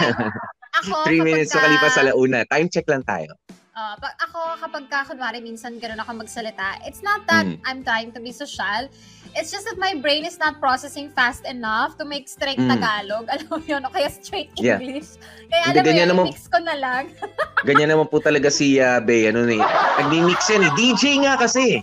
[0.79, 2.39] Ako, three minutes kapagka- makalipas sa launa.
[2.45, 3.33] Time check lang tayo.
[3.79, 7.63] Ah, pag ako kapag ka, kunwari minsan ganun ako magsalita, it's not that Mm.
[7.63, 8.91] I'm trying to be social.
[9.39, 12.75] It's just that my brain is not processing fast enough to make straight Mm.
[12.75, 13.25] Tagalog.
[13.33, 14.83] Alam mo yun, o kaya straight Yeah.
[14.83, 15.15] English.
[15.47, 17.15] Kaya Hindi, alam mo yun, naman- mix ko na lang.
[17.71, 19.31] Ganyan naman po talaga si uh, Bea.
[19.31, 19.63] Ano, eh.
[20.03, 20.73] Nagmi-mix yan eh.
[20.75, 21.79] DJ nga kasi.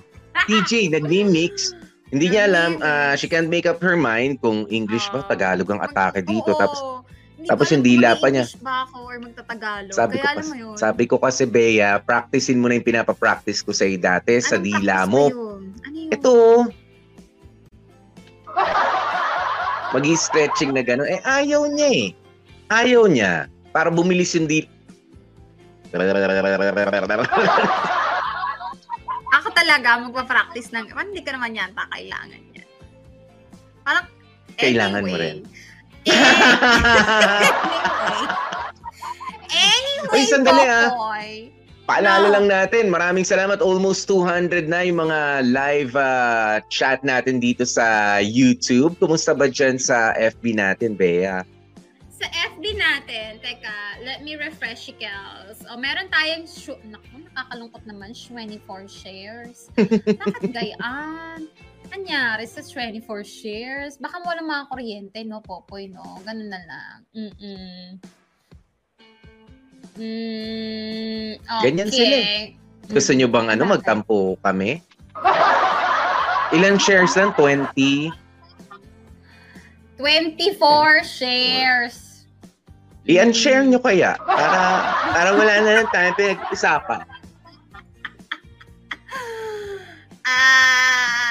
[0.51, 1.71] DJ, nagmi-mix.
[2.11, 5.23] Hindi niya alam, ah, she can't make up her mind kung English ba.
[5.23, 6.51] Tagalog ang atake dito.
[6.59, 7.04] Tapos
[7.45, 8.45] Tapos yung dila pa niya.
[8.59, 9.93] ba ako or magtatagalog.
[9.93, 10.75] sabi kaya ko, alam mo yun.
[10.75, 14.95] sabi ko kasi Bea, practicein mo na yung pinapapractice ko sa dati sa Anong dila
[14.99, 15.23] practice mo.
[15.29, 15.61] yun?
[15.81, 16.11] Ano yun?
[16.11, 16.33] Ito.
[19.91, 21.07] Mag-stretching na gano'n.
[21.07, 22.07] Eh, ayaw niya eh.
[22.67, 23.47] Ayaw niya.
[23.71, 24.65] Para bumilis yung di...
[29.31, 32.67] Ako talaga magpa-practice ng, man, hindi ka naman yata kailangan yan.
[33.83, 34.05] Parang,
[34.55, 35.21] Kailangan mo anyway.
[35.21, 35.37] rin.
[39.51, 40.11] Anyway.
[40.13, 40.91] Uy, sandali, ah.
[41.85, 42.33] Paalala No.
[42.33, 43.61] lang natin, maraming salamat.
[43.61, 48.97] Almost 200 na yung mga live ah, chat natin dito sa YouTube.
[48.97, 51.45] Kumusta ba dyan sa FB natin, Bea?
[52.09, 53.69] Sa FB natin, teka,
[54.01, 55.61] let me refresh si Kels.
[55.69, 59.69] O, meron tayong, shu- naku, nakakalungkot naman, 24 shares.
[60.25, 61.45] Bakit gayaan?
[61.93, 63.97] Anyari sa 24 shares?
[64.01, 66.17] Baka mo walang mga kuryente, no, Popoy, no?
[66.25, 66.97] Ganun na lang.
[67.13, 67.99] Mm-mm.
[69.95, 71.63] Mm, okay.
[71.71, 72.17] Ganyan sila
[72.91, 74.83] Gusto nyo bang ano, magtampo kami?
[76.51, 77.31] Ilan shares lang?
[77.33, 78.11] 20?
[79.97, 82.27] 24 shares.
[83.05, 84.61] I-unshare nyo kaya para,
[85.13, 87.05] para wala na lang tayo pinag-isapan.
[90.25, 91.24] Ah,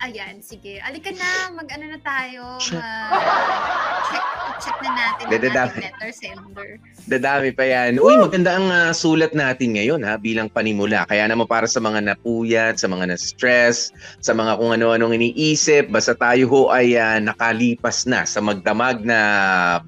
[0.00, 0.78] ayan, sige.
[0.82, 2.58] Alika na, mag-ano na tayo.
[2.62, 2.78] Check.
[2.78, 4.24] mag- check,
[4.62, 6.68] check na natin ang ating letter sender.
[7.08, 7.96] Dadami pa yan.
[7.98, 11.08] Uy, maganda ang ah, sulat natin ngayon ha, bilang panimula.
[11.08, 16.12] Kaya naman para sa mga napuyat, sa mga na-stress, sa mga kung ano-anong iniisip, basta
[16.12, 19.18] tayo ho ay ah, nakalipas na sa magdamag na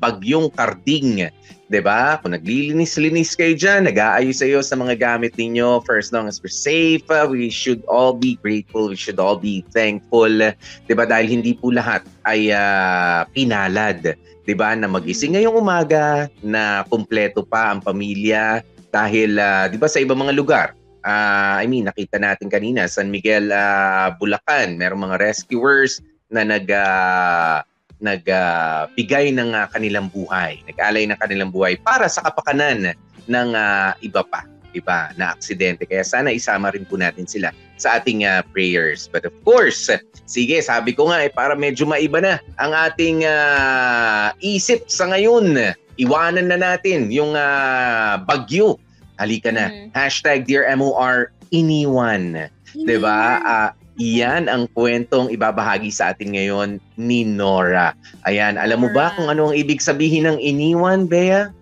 [0.01, 1.29] bagyong karding.
[1.71, 2.19] 'Di ba?
[2.19, 6.43] Kung naglilinis-linis kayo dyan, nag-aayos sa iyo sa mga gamit ninyo, for as long as
[6.43, 10.27] we're safe, ah, we should all be grateful, we should all be thankful.
[10.27, 11.07] 'Di ba?
[11.07, 14.19] Dahil hindi po lahat ay ah, pinalad
[14.51, 19.87] 'di ba na magising ngayong umaga na kumpleto pa ang pamilya dahil ah, 'di ba
[19.87, 20.67] sa ibang mga lugar
[21.07, 26.03] ah, I mean nakita natin kanina San Miguel ah, Bulacan merong mga rescuers
[26.35, 27.63] na nag ah,
[28.01, 32.97] nagbigay ng ah, kanilang buhay nag-alay ng kanilang buhay para sa kapakanan
[33.29, 37.97] ng ah, iba pa iba na aksidente kaya sana isama rin po natin sila sa
[37.97, 39.09] ating ah, prayers.
[39.09, 39.89] But of course,
[40.29, 45.73] sige, sabi ko nga eh, para medyo maiba na ang ating ah, isip sa ngayon.
[45.97, 48.77] Iwanan na natin yung ah, bagyo.
[49.17, 49.73] Halika na.
[49.73, 49.89] Mm.
[49.97, 52.53] Hashtag Dear MOR, iniwan.
[52.77, 53.41] Diba?
[53.41, 57.93] Ah, iyan ang kwentong ibabahagi sa atin ngayon ni Nora.
[58.25, 61.53] Ayan, alam mo ba kung ano ang ibig sabihin ng iniwan, Bea?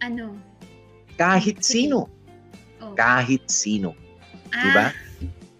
[0.00, 0.32] Ano?
[1.14, 2.08] Kahit sino.
[2.80, 2.96] Oh.
[2.96, 3.92] Kahit sino.
[4.50, 4.86] Ah, Diba?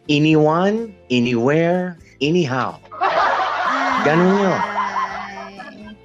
[0.09, 2.81] Anyone, anywhere, anyhow.
[4.03, 4.61] Ganun yun.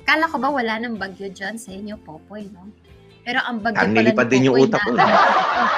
[0.04, 2.70] Kala ko ba wala nang bagyo dyan sa inyo, Popoy, no?
[3.24, 4.96] Pero ang bagyo Ang pala nilipad ni din yung utak ko.
[4.96, 5.04] na-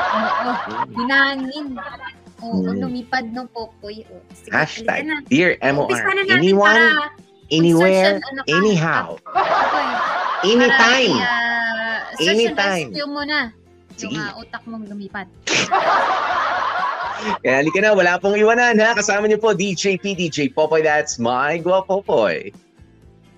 [0.10, 0.74] Oo, oo.
[0.94, 1.66] Hinangin.
[2.40, 2.80] Oo, Hmm.
[2.80, 4.08] lumipad ng Popoy.
[4.08, 4.24] Oh.
[4.32, 5.20] Sige, Hashtag na.
[5.26, 5.92] Dear MOR.
[5.92, 7.12] na Anyone, para
[7.50, 8.50] anywhere, ano ka.
[8.50, 9.08] anyhow.
[9.22, 9.88] Popoy,
[10.42, 11.16] Anytime.
[11.18, 12.88] Para, uh, search Anytime.
[12.90, 13.42] rescue mo na.
[13.94, 14.16] Sige.
[14.16, 15.28] Yung uh, utak mong lumipad.
[17.44, 18.96] Kaya halika na, wala pong iwanan ha.
[18.96, 20.80] Kasama niyo po DJ P, DJ Popoy.
[20.80, 22.56] That's my Guapopoy.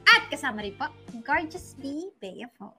[0.05, 0.85] At kasama rin po,
[1.23, 2.13] Gorgeous B.
[2.21, 2.77] Bea po.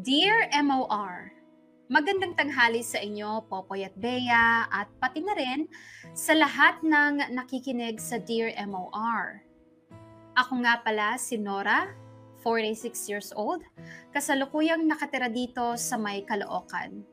[0.00, 1.28] Dear MOR,
[1.92, 5.68] magandang tanghali sa inyo, Popoy at Bea, at pati na rin
[6.16, 9.44] sa lahat ng nakikinig sa Dear MOR.
[10.40, 11.92] Ako nga pala si Nora,
[12.40, 13.60] 46 years old,
[14.08, 17.04] kasalukuyang nakatira dito sa may Caloocan.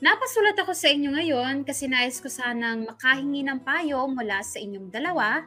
[0.00, 4.88] Napasulat ako sa inyo ngayon kasi nais ko sanang makahingi ng payo mula sa inyong
[4.88, 5.44] dalawa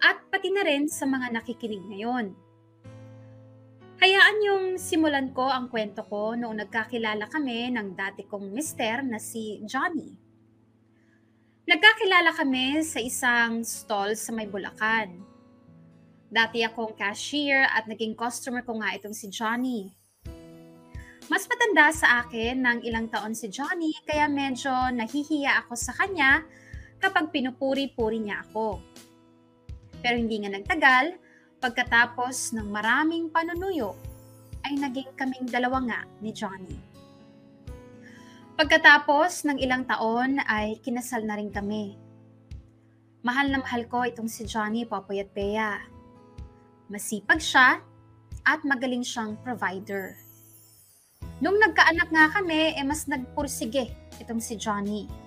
[0.00, 2.51] at pati na rin sa mga nakikinig ngayon.
[4.02, 9.22] Hayaan yung simulan ko ang kwento ko noong nagkakilala kami ng dati kong mister na
[9.22, 10.18] si Johnny.
[11.70, 15.22] Nagkakilala kami sa isang stall sa may Bulacan.
[16.26, 19.94] Dati akong cashier at naging customer ko nga itong si Johnny.
[21.30, 26.42] Mas matanda sa akin ng ilang taon si Johnny kaya medyo nahihiya ako sa kanya
[26.98, 28.82] kapag pinupuri-puri niya ako.
[30.02, 31.22] Pero hindi nga nagtagal,
[31.62, 33.94] pagkatapos ng maraming panunuyo,
[34.66, 36.74] ay naging kaming dalawa nga ni Johnny.
[38.58, 41.94] Pagkatapos ng ilang taon ay kinasal na rin kami.
[43.22, 45.78] Mahal na mahal ko itong si Johnny Popoy at Bea.
[46.90, 47.78] Masipag siya
[48.42, 50.18] at magaling siyang provider.
[51.38, 55.21] Nung nagkaanak nga kami, eh mas nagpursige itong si Johnny.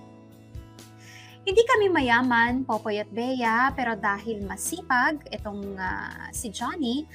[1.46, 7.06] Hindi kami mayaman, Popoy at Bea, pero dahil masipag itong ah, si Johnny,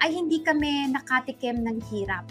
[0.00, 2.24] ay hindi kami nakatikim ng hirap.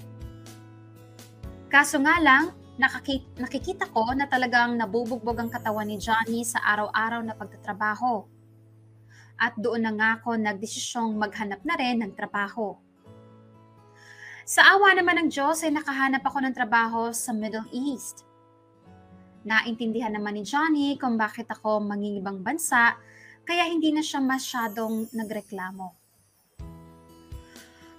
[1.70, 2.50] Kaso nga lang,
[2.82, 8.26] nakaki- nakikita ko na talagang nabubugbog ang katawan ni Johnny sa araw-araw na pagtatrabaho.
[9.38, 12.74] At doon na nga ako nagdesisyong maghanap na rin ng trabaho.
[14.50, 18.25] Sa awa naman ng Diyos ay nakahanap ako ng trabaho sa Middle East.
[19.46, 22.98] Naintindihan naman ni Johnny kung bakit ako mangingibang bansa
[23.46, 25.94] kaya hindi na siya masyadong nagreklamo.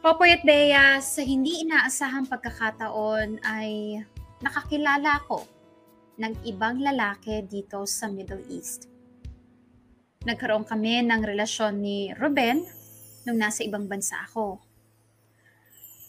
[0.03, 4.03] Popoy at Bea, sa hindi inaasahang pagkakataon ay
[4.43, 5.47] nakakilala ako
[6.19, 8.91] ng ibang lalaki dito sa Middle East.
[10.27, 12.67] Nagkaroon kami ng relasyon ni Ruben
[13.23, 14.59] nung nasa ibang bansa ako.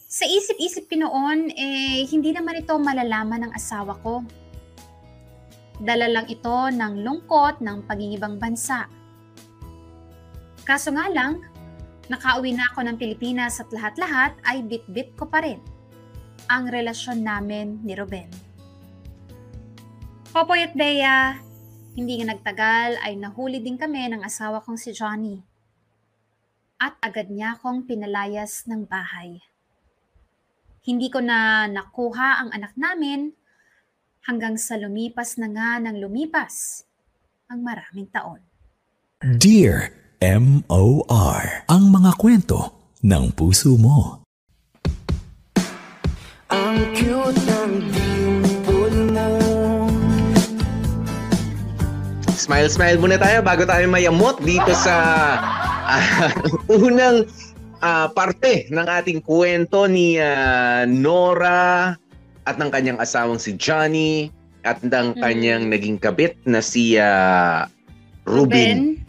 [0.08, 4.24] Sa isip-isip ko noon, eh, hindi naman ito malalaman ng asawa ko.
[5.78, 8.90] Dala lang ito ng lungkot ng pagingibang bansa.
[10.66, 11.46] Kaso nga lang,
[12.10, 15.62] nakauwi na ako ng Pilipinas at lahat-lahat ay bit-bit ko pa rin
[16.48, 18.28] ang relasyon namin ni Ruben.
[20.34, 21.38] Popoy at Bea,
[21.94, 25.40] hindi nga nagtagal ay nahuli din kami ng asawa kong si Johnny.
[26.78, 29.42] At agad niya akong pinalayas ng bahay.
[30.82, 33.34] Hindi ko na nakuha ang anak namin
[34.28, 36.84] hanggang sa lumipas na nga ng lumipas
[37.48, 38.44] ang maraming taon.
[39.24, 39.88] Dear
[40.20, 41.64] M.O.R.
[41.64, 44.20] Ang mga kwento ng puso mo.
[46.52, 49.28] Ang cute ng dimple mo
[52.36, 54.94] Smile, smile muna tayo bago tayo mayamot dito sa
[55.96, 56.28] ah,
[56.68, 57.24] unang
[57.80, 61.96] ah, parte ng ating kwento ni ah, Nora
[62.48, 64.32] at ng kanyang asawang si Johnny
[64.64, 65.20] at ng Mm.
[65.20, 67.68] kanyang naging kabit na si ah,
[68.24, 69.04] Ruben.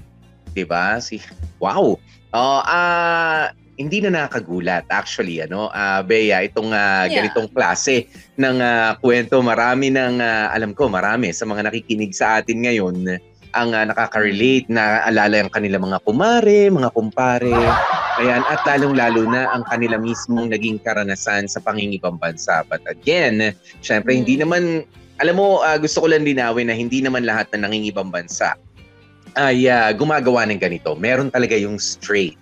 [0.51, 0.99] 'di ba?
[0.99, 1.23] Si
[1.63, 1.95] Wow.
[2.29, 3.49] Oh, ah
[3.79, 7.23] hindi na nakagulat actually ano ah Bea itong ah, Yeah.
[7.23, 12.43] ganitong klase ng ah, kwento marami ng ah, alam ko marami sa mga nakikinig sa
[12.43, 12.95] atin ngayon
[13.53, 17.73] ang ah, nakaka-relate na alala ang kanila mga kumare, mga kumpare.
[18.19, 22.67] Ayan, at lalong-lalo na ang kanila mismong naging karanasan sa pangingibang bansa.
[22.67, 24.41] But again, syempre hindi Mm.
[24.43, 24.63] naman
[25.19, 28.55] alam mo ah, gusto ko lang linawin na hindi naman lahat na nangingibang bansa
[29.39, 30.97] ay ah, gumagawa ng ganito.
[30.99, 32.35] Meron talaga yung straight.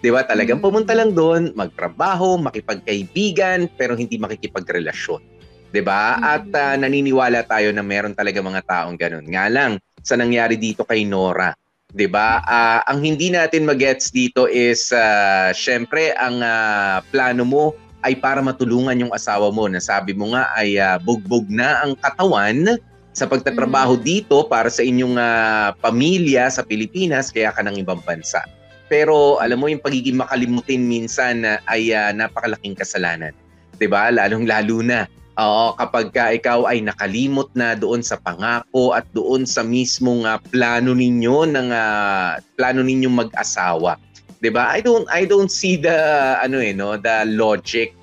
[0.00, 0.26] 'Di ba?
[0.26, 0.64] Talagang Mm.
[0.64, 5.22] pumunta lang doon, magtrabaho, makipagkaibigan, pero hindi makikipagrelasyon.
[5.70, 6.18] 'Di ba?
[6.18, 9.26] At ah, naniniwala tayo na meron talaga mga taong ganun.
[9.28, 11.54] Nga lang sa nangyari dito kay Nora,
[11.94, 12.42] 'di ba?
[12.44, 17.64] Ah, ang hindi natin magets dito is ah, syempre ang ah, plano mo
[18.02, 21.94] ay para matulungan yung asawa mo na sabi mo nga ay ah, bugbog na ang
[21.94, 22.76] katawan
[23.12, 28.42] sa pagtatrabaho dito para sa inyong ah, pamilya sa Pilipinas kaya ka ng ibang bansa.
[28.88, 33.32] Pero alam mo yung pagiging makalimutin minsan na ay ah, napakalaking kasalanan.
[33.76, 34.08] 'Di ba?
[34.08, 39.64] Lalong-lalo na Oo, kapag ka ikaw ay nakalimot na doon sa pangako at doon sa
[39.64, 43.96] mismong ah, plano ninyo ng ah, plano ninyong mag-asawa.
[44.44, 44.68] 'Di ba?
[44.68, 45.96] I don't I don't see the
[46.36, 47.96] ano eh no, the logic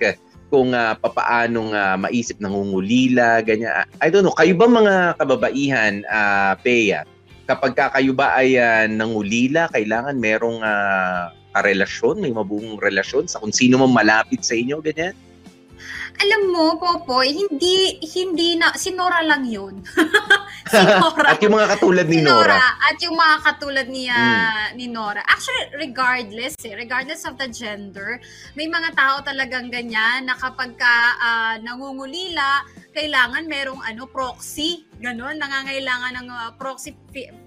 [0.49, 3.85] kung uh, papaanong ah, maisip nangungulila, ganyan.
[4.01, 7.05] I don't know, kayo ba mga kababaihan, ah Peya,
[7.45, 13.37] kapag ka kayo ba ay ah, nangulila, kailangan merong ah, karelasyon, may mabuong relasyon sa
[13.37, 15.13] kung sino man malapit sa inyo, ganyan?
[16.19, 19.79] Alam mo, Popoy, hindi, hindi na, si Nora lang yun.
[20.71, 21.31] si Nora.
[21.31, 22.59] At yung mga katulad ni si Nora.
[22.59, 25.23] At yung mga katulad ni, ah, ni Nora.
[25.23, 28.19] Actually, regardless eh, regardless of the gender,
[28.59, 32.67] may mga tao talagang ganyan na kapag ka ah, nangungulila,
[32.99, 34.83] kailangan merong ano, proxy.
[34.99, 36.91] Ganon, nangangailangan ng ah, proxy,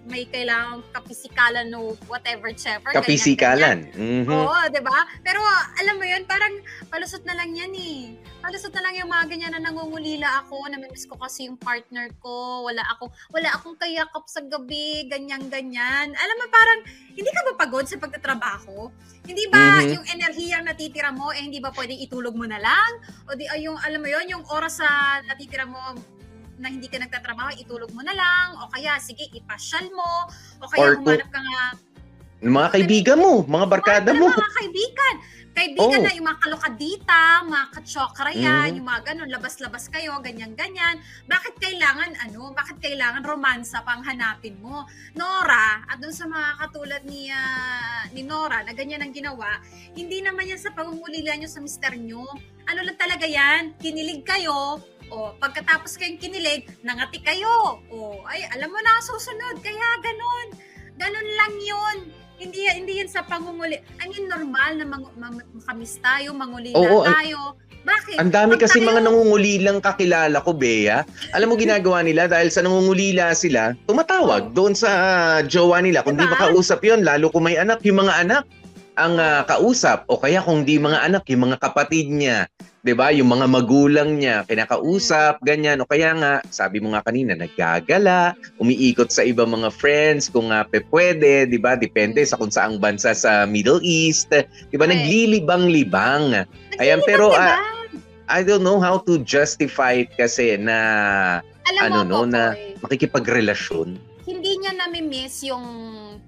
[0.08, 2.88] may kailangan kapisikalan no whatever, whichever.
[2.88, 3.04] ganyan, ganyan.
[3.04, 3.78] Kapisikalan.
[3.92, 4.32] Mhm.
[4.32, 5.04] Oo, 'di ba?
[5.20, 5.44] Pero
[5.76, 8.16] alam mo 'yun, parang palusot na lang 'yan eh.
[8.40, 12.64] Palusot na lang yung mga ganyan na nangungulila ako, namimiss ko kasi yung partner ko,
[12.64, 16.08] wala ako, wala akong kayakap sa gabi, ganyan ganyan.
[16.16, 16.80] Alam mo parang
[17.12, 18.88] hindi ka ba pagod sa pagtatrabaho?
[19.22, 19.90] Hindi ba Mhm.
[19.94, 22.90] yung enerhiyang natitira mo eh hindi ba pwedeng itulog mo na lang?
[23.30, 25.78] O di ay yung alam mo 'yon, yung oras sa natitira mo
[26.58, 30.30] na hindi ka nagtatrabaho, itulog mo na lang, o kaya sige, ipasyal mo,
[30.62, 31.91] o kaya Or humanap ka nga Ng
[32.42, 34.26] mga kaibigan mo, mga barkada mga, mo.
[34.34, 35.16] mga kaibigan.
[35.52, 36.06] Kaibigan Oo.
[36.08, 38.76] na yung mga kalokadita, mga katsokra yan, Mhm.
[38.80, 40.96] yung mga ganun, labas-labas kayo, ganyan-ganyan.
[41.28, 44.88] Bakit kailangan, ano, bakit kailangan romansa pang hanapin mo?
[45.12, 49.60] Nora, at dun sa mga katulad ni, ah, ni Nora, na ganyan ang ginawa,
[49.92, 52.24] hindi naman yan sa pangungulila nyo sa mister nyo.
[52.72, 54.80] Ano lang talaga yan, kinilig kayo,
[55.12, 57.84] o pagkatapos kayong kinilig, nangati kayo.
[57.92, 60.46] O ay, alam mo na susunod, kaya ganun.
[60.96, 61.98] Ganun lang yun.
[62.42, 63.78] Hindi hindi yan sa pangunguli.
[64.02, 67.54] I mean, normal na mang, mang, makamis tayo, mangulila Oo, tayo.
[67.82, 68.18] Bakit?
[68.18, 71.02] Ang dami Huwag kasi tayo- mga nangungulilang kakilala ko, Bea.
[71.34, 76.02] Alam mo ginagawa nila dahil sa nangungulila sila, tumatawag doon sa ah, jowa nila.
[76.02, 76.34] Kung di Diba?
[76.34, 78.42] makausap yon lalo kung may anak, yung mga anak
[78.96, 80.04] ang ah, kausap.
[80.08, 82.48] O kaya kung di mga anak, yung mga kapatid niya.
[82.82, 85.78] 'di ba Yung mga magulang niya, kinakausap, ganyan.
[85.80, 90.66] O kaya nga, sabi mo nga kanina, naggagala, umiikot sa ibang mga friends kung nga
[90.66, 94.28] pe pwede, 'di ba Depende sa kung saang bansa sa Middle East.
[94.34, 94.90] 'Di ba.
[94.90, 96.44] Naglilibang-libang.
[96.82, 97.70] Ayan, pero, ah, diba?
[98.32, 100.78] I don't know how to justify it kasi na
[101.68, 103.94] Alam ano, mo, no, na- makikipagrelasyon.
[104.22, 105.66] hindi niya nami-miss yung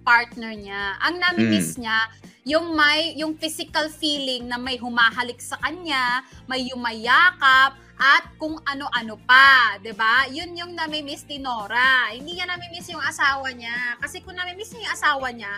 [0.02, 0.98] partner niya.
[1.02, 2.10] Ang nami-miss niya,
[2.44, 9.16] yung may yung physical feeling na may humahalik sa kanya, may yumayakap at kung ano-ano
[9.24, 10.28] pa, 'di ba?
[10.28, 12.12] Yun yung nami-miss ni Nora.
[12.12, 13.96] Hindi niya nami-miss yung asawa niya.
[13.96, 15.52] Kasi kung nami-miss niya yung asawa niya,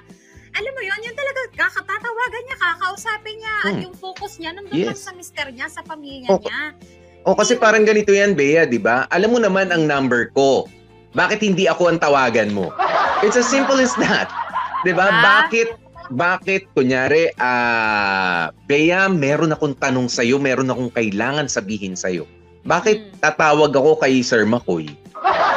[0.55, 3.83] alam mo yun, yun talaga kakatatawagan niya, kakausapin niya, at Hmm.
[3.90, 5.05] yung focus niya nandun lang Yes.
[5.05, 6.61] sa mister niya, sa pamilya O- niya.
[7.27, 9.11] O kasi parang ganito yan, Bea, di ba?
[9.11, 10.70] Alam mo naman ang number ko.
[11.12, 12.70] Bakit hindi ako ang tawagan mo?
[13.20, 14.31] It's as simple as that.
[14.81, 15.11] Di ba?
[15.11, 15.20] Ah.
[15.44, 22.25] Bakit, bakit, kunyari, ah, Bea, meron akong tanong sa'yo, meron akong kailangan sabihin sa'yo.
[22.62, 23.11] Bakit Hmm.
[23.23, 24.90] tatawag ako kay Sir Makoy?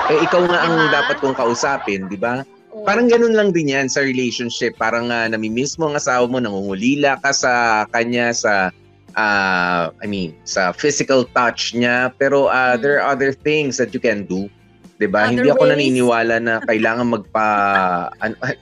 [0.09, 0.93] Eh, ikaw nga ang Diba?
[0.93, 2.41] dapat kong kausapin, di ba?
[2.85, 4.73] Parang ganun lang din yan sa relationship.
[4.77, 7.51] Parang uh, namimiss mo ang asawa mo, nangungulila ka sa
[7.91, 8.69] kanya sa
[9.13, 12.81] ah, I mean, sa physical touch niya, pero ah, Mm.
[12.81, 14.47] there are other things that you can do.
[14.95, 15.27] 'Di ba?
[15.27, 15.71] Hindi ako ways.
[15.75, 17.47] naniniwala na kailangan magpa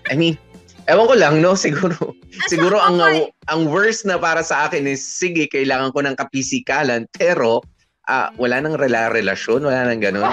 [0.08, 0.38] I mean,
[0.88, 1.96] ewan ko lang no, siguro
[2.38, 3.18] Asa siguro ako, ang Poy?
[3.48, 7.60] ang worst na para sa akin is sige, kailangan ko ng kapisikalan, pero
[8.06, 10.24] ah, wala nang rela relasyon, wala nang ganun.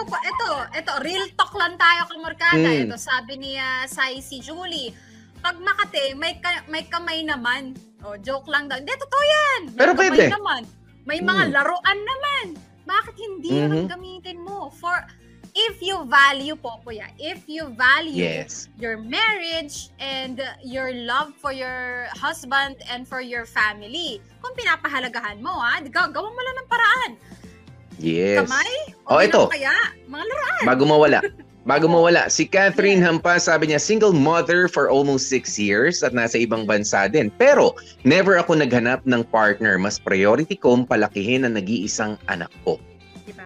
[0.00, 2.68] Ito, ito, real talk lang tayo kay Morgana.
[2.72, 2.88] Mm.
[2.88, 4.90] Ito, sabi ni ah, Sai si Julie,
[5.38, 7.76] pag Makati, may, ka- may kamay naman.
[8.00, 8.76] O, joke lang daw.
[8.76, 9.60] Hindi, totoo yan.
[9.68, 10.24] May Pero kamay pwede.
[10.30, 10.62] naman.
[11.04, 11.52] May mga Hmm.
[11.52, 12.46] laruan naman.
[12.82, 13.60] Bakit hindi Mhm.
[13.62, 14.72] naman gamitin mo?
[14.72, 14.96] For,
[15.54, 18.68] if you value, Popoya, if you value Yes.
[18.78, 25.52] your marriage and your love for your husband and for your family, kung pinapahalagahan mo,
[25.52, 27.10] ha, gagawa mo lang ng paraan.
[28.00, 28.48] Yes.
[28.48, 28.72] Kamay?
[29.06, 29.44] Oh, di ito.
[29.52, 29.76] Kaya,
[30.08, 30.62] mga laruan.
[30.64, 31.20] Bago mawala.
[31.68, 36.40] Bago mawala, si Catherine Hampas sabi niya, single mother for almost six years at nasa
[36.40, 37.28] ibang bansa din.
[37.36, 37.76] Pero,
[38.08, 39.76] never ako naghanap ng partner.
[39.76, 42.80] Mas priority kong palakihin ang nag-iisang anak ko.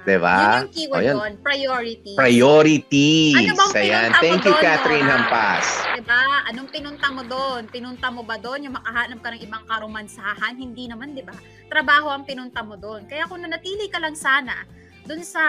[0.04, 0.12] Diba?
[0.12, 0.36] Diba?
[0.36, 1.14] Yun yung keyword O, yan.
[1.16, 2.12] doon, priority.
[2.12, 3.36] Priorities.
[3.40, 4.10] Ano bang Ayan.
[4.20, 5.16] Thank you, doon, Catherine Nora?
[5.16, 5.66] Hampas.
[5.96, 6.24] Diba?
[6.52, 7.62] Anong pinunta mo doon?
[7.72, 10.54] Pinunta mo ba doon yung makahanap ka ng ibang karomansahan?
[10.60, 11.32] Hindi naman, di ba?
[11.72, 13.08] Trabaho ang pinunta mo doon.
[13.08, 14.68] Kaya kung nanatili ka lang sana
[15.04, 15.44] doon sa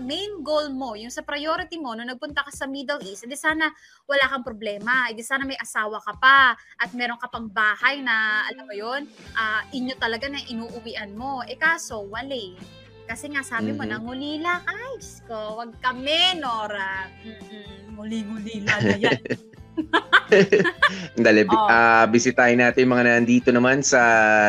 [0.00, 3.68] main goal mo, yung sa priority mo, nung nagpunta ka sa Middle East, edi sana
[4.08, 5.12] wala kang problema.
[5.12, 9.04] Edi sana may asawa ka pa at meron ka pang bahay na, alam mo yun,
[9.36, 11.44] ah, inyo talaga na inuuwian mo.
[11.44, 12.56] Eh kaso, wale.
[13.04, 13.90] Kasi nga sabi mo, Mhm.
[13.90, 14.72] nangulila ka.
[14.72, 17.06] Ay, Diyos ko, wag kami, Nora.
[17.20, 19.20] Mm-mm, Nguli-ngulila na yan.
[21.16, 21.68] Dali, bi- Oh.
[21.68, 24.00] ah, bisitahin natin yung mga nandito naman sa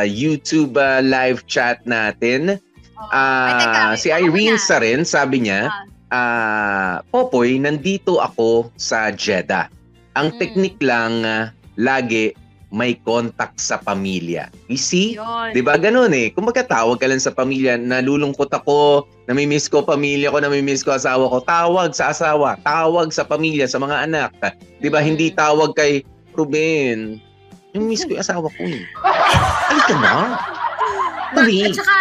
[0.02, 2.58] YouTube ah, live chat natin.
[2.96, 3.10] Oh.
[3.12, 5.84] Ah, Ay, teka, si Irene sa rin, sabi niya, Ah.
[6.10, 9.68] ah, Popoy, nandito ako sa Jeddah.
[10.16, 10.38] Ang Mm.
[10.40, 12.32] technique lang, ah, lagi
[12.76, 14.52] may contact sa pamilya.
[14.68, 15.16] You see?
[15.16, 15.56] Yun.
[15.56, 16.36] 'Di ba ganun eh?
[16.36, 21.32] Kung magkatawag ka lang sa pamilya, nalulungkot ako, namimiss ko pamilya ko, namimiss ko asawa
[21.32, 24.36] ko, tawag sa asawa, tawag sa pamilya, sa mga anak.
[24.84, 25.00] 'Di ba?
[25.00, 26.04] Hindi tawag kay
[26.36, 27.24] Ruben.
[27.72, 28.84] Namimiss ko yung asawa ko eh.
[29.72, 30.16] Halika na.
[31.32, 31.72] Dali.
[31.72, 31.98] At saka,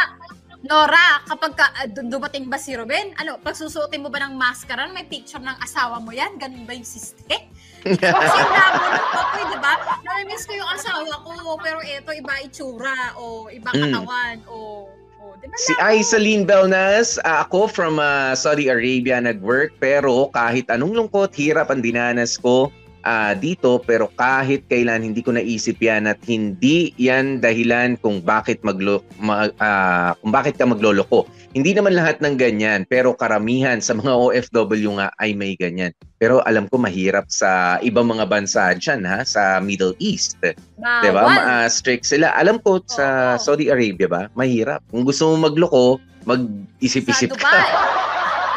[0.65, 5.05] Nora, kapag ka, dun- dumating ba si Ruben, ano, pagsusuotin mo ba ng maskara, may
[5.05, 6.41] picture ng asawa mo yan?
[6.41, 7.53] Ganun ba yung system?
[7.85, 9.73] Kasi labo ng papoy, di ba?
[10.03, 13.93] Namimiss ko yung asawa ko, pero eto, iba itsura, o iba Mm.
[13.93, 14.89] katawan, o,
[15.21, 15.55] o di ba?
[15.61, 21.69] Si Aisaline Belnas, ah, ako from ah, Saudi Arabia nag-work pero kahit anong lungkot, hirap
[21.69, 22.73] ang dinanas ko
[23.05, 28.65] ah, dito pero kahit kailan hindi ko naisip yan at hindi yan dahilan kung bakit
[28.65, 31.29] maglo ma- ah, kung bakit ka magloloko.
[31.55, 35.95] Hindi naman lahat ng ganyan pero karamihan sa mga OFW nga ay may ganyan.
[36.19, 40.41] Pero alam ko mahirap sa ibang mga bansa dyan ha, sa Middle East.
[40.41, 41.05] Bawal.
[41.05, 41.23] 'Di ba?
[41.29, 42.33] Ma- strict sila.
[42.35, 43.41] Alam ko sa Oo.
[43.41, 44.81] Saudi Arabia ba, mahirap.
[44.89, 47.53] Kung gusto mo magloko, mag-isip-isip ka.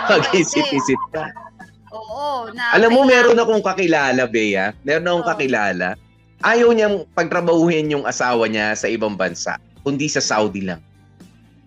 [0.07, 1.46] Mag-isip-isip ka.
[1.91, 2.51] Oo.
[2.51, 4.75] Na Alam mo, meron akong kakilala, Bea.
[4.83, 5.31] Meron akong Oo.
[5.35, 5.87] kakilala.
[6.45, 10.81] Ayaw niyang pagtrabahuhin yung asawa niya sa ibang bansa, kundi sa Saudi lang.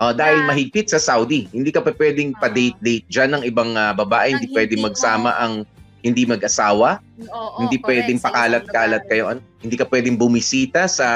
[0.00, 0.54] Oh, dahil Ah.
[0.54, 1.44] mahigpit sa Saudi.
[1.52, 2.40] Hindi ka pa pwedeng Oo.
[2.40, 4.33] pa-date-date dyan ng ibang ah, babae.
[4.33, 5.40] Hindi pwedeng magsama mo.
[5.40, 5.54] ang
[6.00, 6.96] hindi mag-asawa.
[7.28, 9.28] Oo, hindi correct, pwedeng pakalat-kalat kayo.
[9.28, 9.44] Ano?
[9.61, 11.09] Hindi ka pwedeng bumisita sa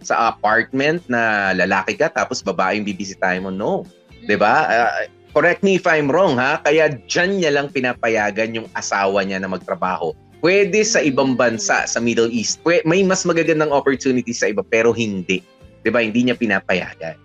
[0.00, 3.52] sa apartment na lalaki ka tapos babae yung bibisitahin mo.
[3.52, 3.84] No.
[4.24, 4.64] 'Di ba?
[4.64, 6.60] Ah, correct me if I'm wrong ha.
[6.62, 10.14] Kaya diyan niya lang pinapayagan yung asawa niya na magtrabaho.
[10.40, 12.64] Pwede sa ibang bansa sa Middle East.
[12.64, 15.44] Pwe- may mas magagandang opportunity sa iba pero hindi.
[15.84, 16.00] 'Di ba?
[16.00, 17.16] Hindi niya pinapayagan.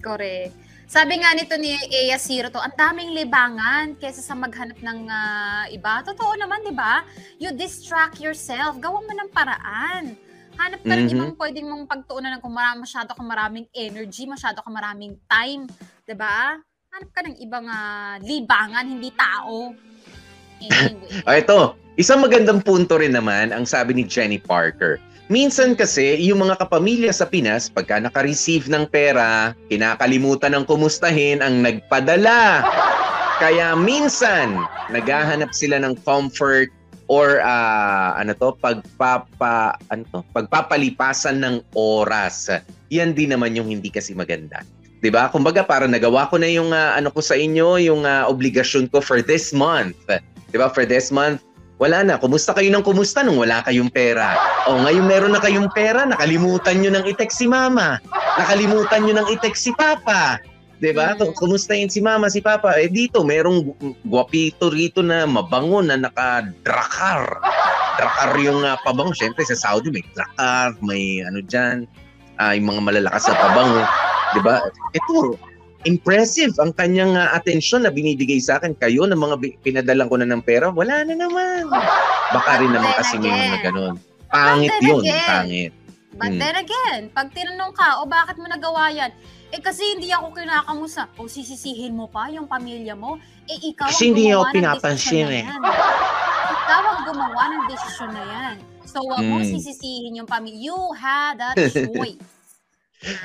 [0.00, 0.52] Correct.
[0.90, 5.64] Sabi nga nito ni Ea Zero to, ang daming libangan kaysa sa maghanap ng ah,
[5.70, 6.02] iba.
[6.02, 7.06] Totoo naman, di ba?
[7.38, 8.74] You distract yourself.
[8.82, 10.18] Gawa mo ng paraan.
[10.58, 11.14] Hanap ka ng Mhm.
[11.14, 15.70] ibang pwedeng mong pagtuunan ng kung marami, masyado kang maraming energy, masyado kang maraming time.
[16.02, 16.58] Di ba?
[16.90, 19.70] Hanap ka ng ibang ah, libangan, hindi tao.
[20.58, 21.22] Anyway.
[21.30, 24.98] Ah, ito, isang magandang punto rin naman ang sabi ni Jenny Parker.
[25.30, 31.62] Minsan kasi, yung mga kapamilya sa Pinas, pagka naka-receive ng pera, kinakalimutan ng kumustahin ang
[31.62, 32.66] nagpadala.
[33.38, 34.58] Kaya minsan,
[34.90, 36.74] naghahanap sila ng comfort
[37.06, 42.50] or ah, ano to, pagpapa, ano to, pagpapalipasan ng oras.
[42.90, 44.66] Yan din naman yung hindi kasi maganda.
[45.00, 45.32] 'Di ba?
[45.32, 49.00] Kumbaga para nagawa ko na yung ah, ano ko sa inyo, yung ah, obligasyon ko
[49.00, 49.96] for this month.
[50.52, 50.68] 'Di ba?
[50.68, 51.40] For this month,
[51.80, 52.20] wala na.
[52.20, 54.36] Kumusta kayo ng kumusta nung wala kayong pera?
[54.68, 57.96] O ngayon meron na kayong pera, nakalimutan nyo ng i-text si mama.
[58.36, 60.36] Nakalimutan nyo ng i-text si papa.
[60.80, 61.16] 'Di ba?
[61.16, 61.32] Mm.
[61.36, 62.76] Kumustahin si mama, si papa.
[62.76, 67.40] Eh dito, merong gu- guwapito rito na mabango na naka-drakar.
[67.96, 69.16] Drakar yung ah, pabango.
[69.16, 71.88] Siyempre sa Saudi may drakar, may ano dyan,
[72.36, 73.84] ah, yung mga malalakas na pabango.
[74.34, 74.56] 'Di ba?
[74.92, 75.34] Ito,
[75.84, 78.76] impressive ang kanyang ah, atensyon na binibigay sa akin.
[78.76, 81.66] Kayo na mga bi- pinadalan ko na ng pera, wala na naman.
[82.30, 83.94] Baka rin naman kasi may mga ganun.
[84.30, 85.72] Pangit But yun, again, pangit.
[86.20, 89.10] But then again, pag tinanong ka, o bakit mo nagawa yan?
[89.50, 91.10] Eh kasi hindi ako kinakamusta.
[91.18, 93.18] O sisisihin mo pa yung pamilya mo?
[93.50, 95.44] Eh ikaw Kasi ang hindi gumawa ako ng pinapansin eh.
[96.50, 98.56] Ikaw ang gumawa ng desisyon na yan.
[98.86, 99.52] So, wag mong Mm.
[99.54, 100.70] sisisihin yung pamilya.
[100.70, 102.18] You had a choice.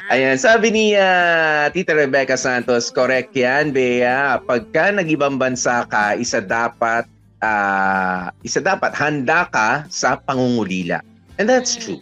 [0.08, 4.40] Ayan, sabi ni ah, Tita Rebecca Santos, correct yan, Bea.
[4.48, 7.04] Pagka nag-ibang bansa ka, isa dapat
[7.44, 11.04] ah, isa dapat handa ka sa pangungulila.
[11.36, 11.82] And that's Mm.
[11.84, 12.02] true.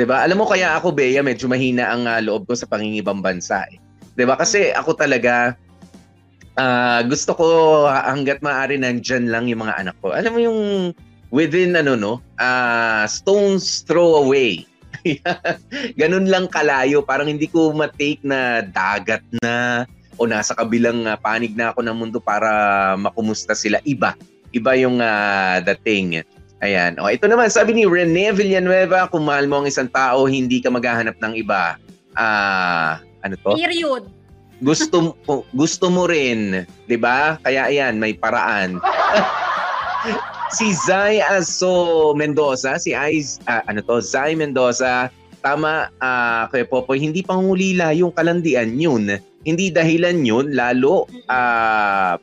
[0.00, 0.24] ba?
[0.24, 3.68] Alam mo kaya ako, Bea, medyo mahina ang ah, loob ko sa pangingibang bansa.
[3.68, 3.76] Eh.
[4.24, 4.40] ba?
[4.40, 5.52] Kasi ako talaga
[6.56, 7.46] ah, gusto ko
[7.84, 10.16] hangga't maaari nandyan lang yung mga anak ko.
[10.16, 10.60] Alam mo yung
[11.28, 14.64] within ano no, ah, stones throw away.
[16.00, 19.84] Ganun lang kalayo, parang hindi ko matake na dagat na
[20.20, 22.48] o nasa kabilang ah, panig na ako ng mundo para
[23.00, 23.80] makumusta sila.
[23.88, 24.12] Iba.
[24.52, 26.20] Iba yung ah, dating.
[26.60, 27.00] Ayan.
[27.00, 30.68] O, ito naman, sabi ni Rene Villanueva, kung mahal mo ang isang tao, hindi ka
[30.68, 31.80] maghahanap ng iba.
[32.12, 33.56] Ah, ano to?
[33.56, 34.04] Period.
[34.60, 35.16] gusto
[35.60, 37.40] gusto mo rin, 'di ba?
[37.40, 38.76] Kaya ayan, may paraan.
[40.54, 47.00] si Zai Aso Mendoza, si Aiz, ah, ano to, Zai Mendoza, tama ah kay Popoy,
[47.00, 49.16] hindi pangulila yung kalandian yun.
[49.40, 52.20] Hindi dahilan yun, lalo ah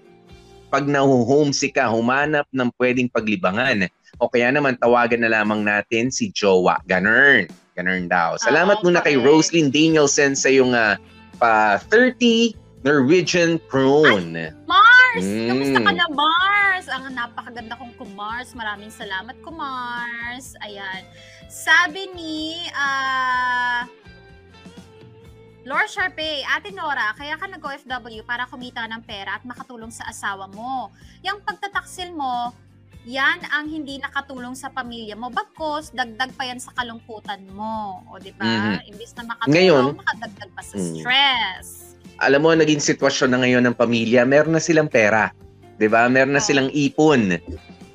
[0.68, 3.88] pag nahuhomesick ka, humanap ng pwedeng paglibangan.
[4.20, 6.82] O kaya naman tawagan na lamang natin si Jowa.
[6.90, 7.48] Ganern.
[7.78, 8.36] Ganern daw.
[8.42, 9.16] Salamat Oo, muna kay.
[9.16, 11.00] Roslyn Danielson sa yung ah,
[11.40, 14.52] pa 30 Norwegian prune.
[15.08, 15.24] Mars!
[15.24, 15.48] Mm.
[15.48, 16.86] Kamusta ka na, Mars?
[16.92, 18.52] Ang napakaganda kong Kumars.
[18.52, 20.60] Maraming salamat, Kumars.
[20.60, 21.08] Ayan.
[21.48, 23.88] Sabi ni ah
[25.68, 30.48] Lord Sharpay, Ate Nora, kaya ka nag-OFW para kumita ng pera at makatulong sa asawa
[30.48, 30.96] mo.
[31.28, 32.56] Yung pagtataksil mo,
[33.04, 35.28] yan ang hindi nakatulong sa pamilya mo.
[35.28, 38.04] Bagkos, dagdag pa yan sa kalungkutan mo.
[38.08, 38.48] O, di ba?
[38.48, 38.96] Mhm.
[38.96, 40.88] Imbis na makatulong, Ngayon, makadagdag pa sa mm.
[41.00, 41.87] stress.
[42.24, 45.30] Alam mo, naging sitwasyon na ngayon ng pamilya, meron na silang pera.
[45.78, 46.10] 'Di ba?
[46.10, 47.38] Meron na silang ipon.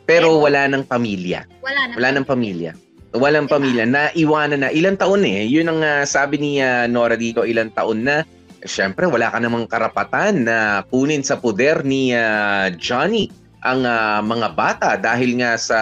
[0.07, 1.47] Pero wala ng pamilya.
[1.63, 1.95] Wala na.
[1.99, 2.73] Wala ng pamilya.
[3.13, 3.61] Walang Diba?
[3.61, 3.85] pamilya.
[3.85, 4.69] Naiwanan na.
[4.73, 5.45] Ilang taon eh.
[5.45, 8.25] Yun ang ah, sabi ni ah, Nora dito, ilang taon na.
[8.65, 13.29] Siyempre, wala ka namang karapatan na kunin sa poder ni ah, Johnny
[13.61, 15.81] ang ah, mga bata dahil nga sa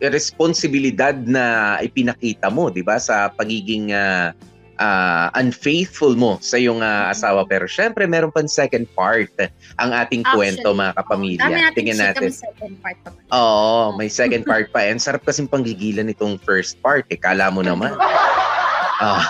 [0.00, 2.96] responsibilidad na ipinakita mo, 'di ba?
[2.96, 4.32] Sa pagiging ah,
[4.78, 7.44] ah, unfaithful mo sa iyong ah, asawa.
[7.44, 9.28] Pero syempre, meron pang second part
[9.76, 11.40] ang ating kwento, Actually, mga kapamilya.
[11.42, 12.28] Dami natin Tingnan natin.
[12.28, 13.08] may second part pa.
[13.32, 14.80] Oo, may second part pa.
[14.84, 17.04] And sarap kasing panggigilan itong first part.
[17.08, 17.18] Eh.
[17.20, 17.92] Kala mo naman.
[18.96, 19.20] Ah,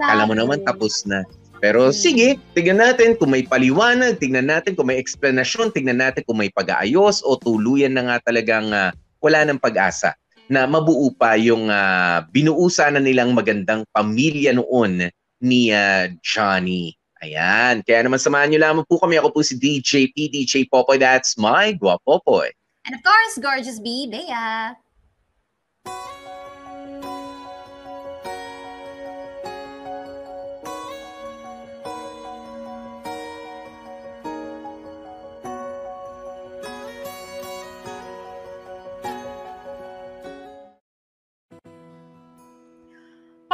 [0.00, 1.28] kala mo naman tapos na.
[1.60, 1.96] Pero Hmm.
[1.96, 6.48] sige, tignan natin kung may paliwanag, tignan natin kung may explanation, tignan natin kung may
[6.48, 10.16] pag-aayos o tuluyan na nga talagang ah, wala ng pag-asa
[10.48, 15.08] na mabuo pa yung uh, binuusa na nilang magandang pamilya noon
[15.40, 16.96] ni ah, Johnny.
[17.24, 17.80] Ayan.
[17.84, 19.16] Kaya naman samahan nyo lamang po kami.
[19.16, 21.00] Ako po si DJ P, DJ Popoy.
[21.00, 22.52] That's my Guapopoy.
[22.84, 24.76] And of course, Gorgeous B, Bea.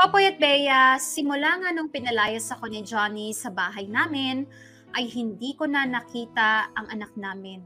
[0.00, 4.48] Popoy at Bea, simula nga nung pinalayas ako ni Johnny sa bahay namin,
[4.96, 7.60] ay hindi ko na nakita ang anak namin.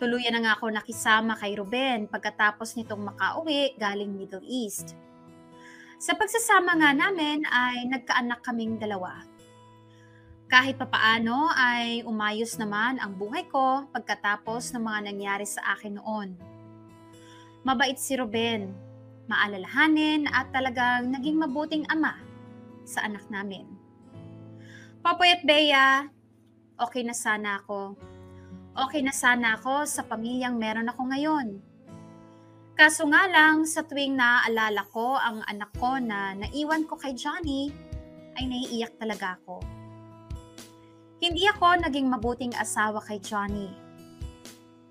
[0.00, 4.96] Tuluyan na nga ako nakisama kay Ruben pagkatapos nitong makauwi galing Middle East.
[6.00, 9.20] Sa pagsasama nga namin ay nagkaanak kaming dalawa.
[10.48, 16.32] Kahit papaano ay umayos naman ang buhay ko pagkatapos ng mga nangyari sa akin noon.
[17.60, 18.72] Mabait si Ruben,
[19.30, 22.18] maalalahanin at talagang naging mabuting ama
[22.82, 23.70] sa anak namin.
[25.00, 26.10] Papoy at Bea,
[26.76, 27.94] okay na sana ako.
[28.74, 31.48] Okay na sana ako sa pamilyang meron ako ngayon.
[32.74, 37.68] Kaso nga lang, sa tuwing naaalala ko ang anak ko na naiwan ko kay Johnny,
[38.40, 39.60] ay naiiyak talaga ako.
[41.20, 43.68] Hindi ako naging mabuting asawa kay Johnny.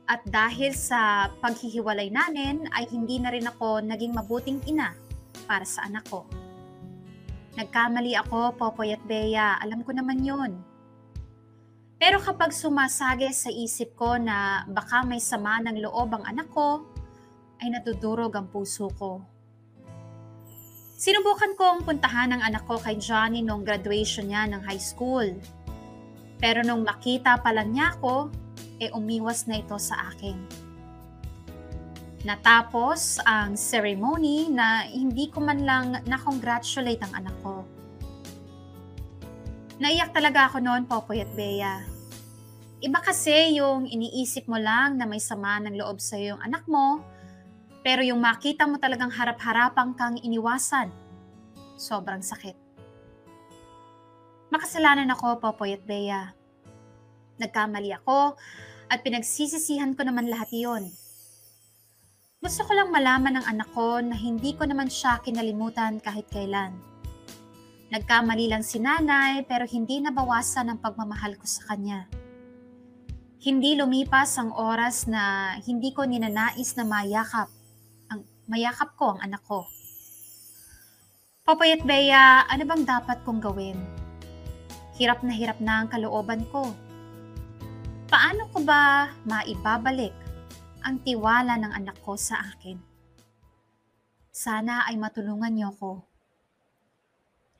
[0.09, 4.97] At dahil sa paghihiwalay namin, ay hindi na rin ako naging mabuting ina
[5.45, 6.25] para sa anak ko.
[7.53, 9.61] Nagkamali ako, Popoy at Bea.
[9.61, 10.57] Alam ko naman yun.
[12.01, 16.89] Pero kapag sumasage sa isip ko na baka may sama ng loob ang anak ko,
[17.61, 19.21] ay natudurog ang puso ko.
[20.99, 25.27] Sinubukan kong puntahan ang anak ko kay Johnny nung graduation niya ng high school.
[26.39, 28.31] Pero nung makita pa lang niya ako,
[28.79, 30.39] e umiwas na ito sa akin.
[32.23, 37.63] Natapos ang ceremony na hindi ko man lang na-congratulate ang anak ko.
[39.79, 41.79] Naiyak talaga ako noon, Popoy at Bea.
[42.83, 47.03] Iba kasi yung iniisip mo lang na may sama ng loob sa yung anak mo,
[47.79, 50.91] Pero yung makita mo talagang harap-harapang kang iniwasan,
[51.79, 52.55] sobrang sakit.
[54.51, 56.35] Makasalanan ako, Popoy at Bea.
[57.39, 58.35] Nagkamali ako
[58.89, 60.89] at pinagsisisihan ko naman lahat iyon.
[62.39, 66.71] Gusto ko lang malaman ng anak ko na hindi ko naman siya kinalimutan kahit kailan.
[67.89, 72.05] Nagkamali lang si nanay pero hindi nabawasan ang pagmamahal ko sa kanya.
[73.39, 77.49] Hindi lumipas ang oras na hindi ko ninanais na mayakap
[78.07, 79.67] ang mayakap ko ang anak ko.
[81.43, 83.79] Popoy at Bea, ano bang dapat kong gawin?
[85.01, 86.69] Hirap na hirap na ang kalooban ko.
[88.09, 90.17] Paano ko ba maibabalik
[90.81, 92.81] ang tiwala ng anak ko sa akin?
[94.33, 96.01] Sana ay matulungan niyo ko.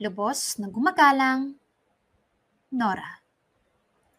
[0.01, 1.53] Lubos na gumagalang,
[2.73, 3.21] Nora.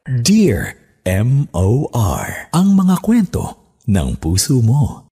[0.07, 2.55] Dear M.O.R.
[2.55, 5.10] Ang mga kwento ng puso mo.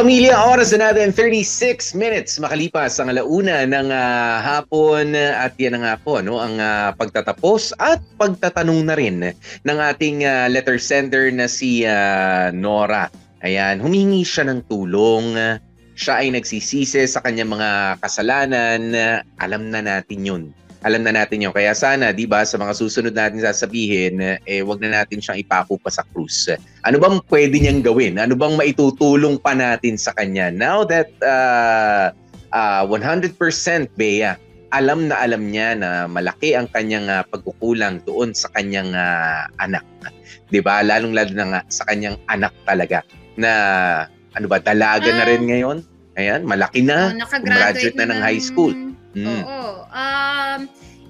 [0.00, 6.00] Kapamilya, oras na natin 36 minutes makalipas ang alauna ng ah, hapon at yan nga
[6.00, 11.44] po no, ang ah, pagtatapos at pagtatanong na rin ng ating ah, letter sender na
[11.44, 13.12] si ah, Nora.
[13.44, 15.36] Ayan, humingi siya ng tulong.
[15.92, 18.80] Siya ay nagsisisi sa kanyang mga kasalanan.
[19.36, 20.42] Alam na natin yun.
[20.80, 21.52] Alam na natin yun.
[21.52, 24.16] Kaya sana, di ba, sa mga susunod natin sasabihin,
[24.48, 26.48] eh, wag na natin siyang ipapo pa sa krus.
[26.88, 28.16] Ano bang pwede niyang gawin?
[28.16, 30.48] Ano bang maitutulong pa natin sa kanya?
[30.48, 32.16] Now that uh,
[32.56, 33.36] uh, 100%
[34.00, 39.50] Bea, alam na alam niya na malaki ang kanyang uh, pagkukulang doon sa kanyang uh,
[39.58, 39.82] anak.
[40.48, 40.82] 'Di ba?
[40.86, 43.02] Lalong-lalo na nga sa kanyang anak talaga
[43.34, 43.50] na
[44.34, 45.82] ano ba, dalaga na rin ngayon.
[46.18, 47.14] Ayan, malaki na.
[47.14, 48.74] Oh, graduate na ng high school.
[49.14, 49.26] Mm.
[49.26, 49.84] Oo.
[49.90, 50.60] Um,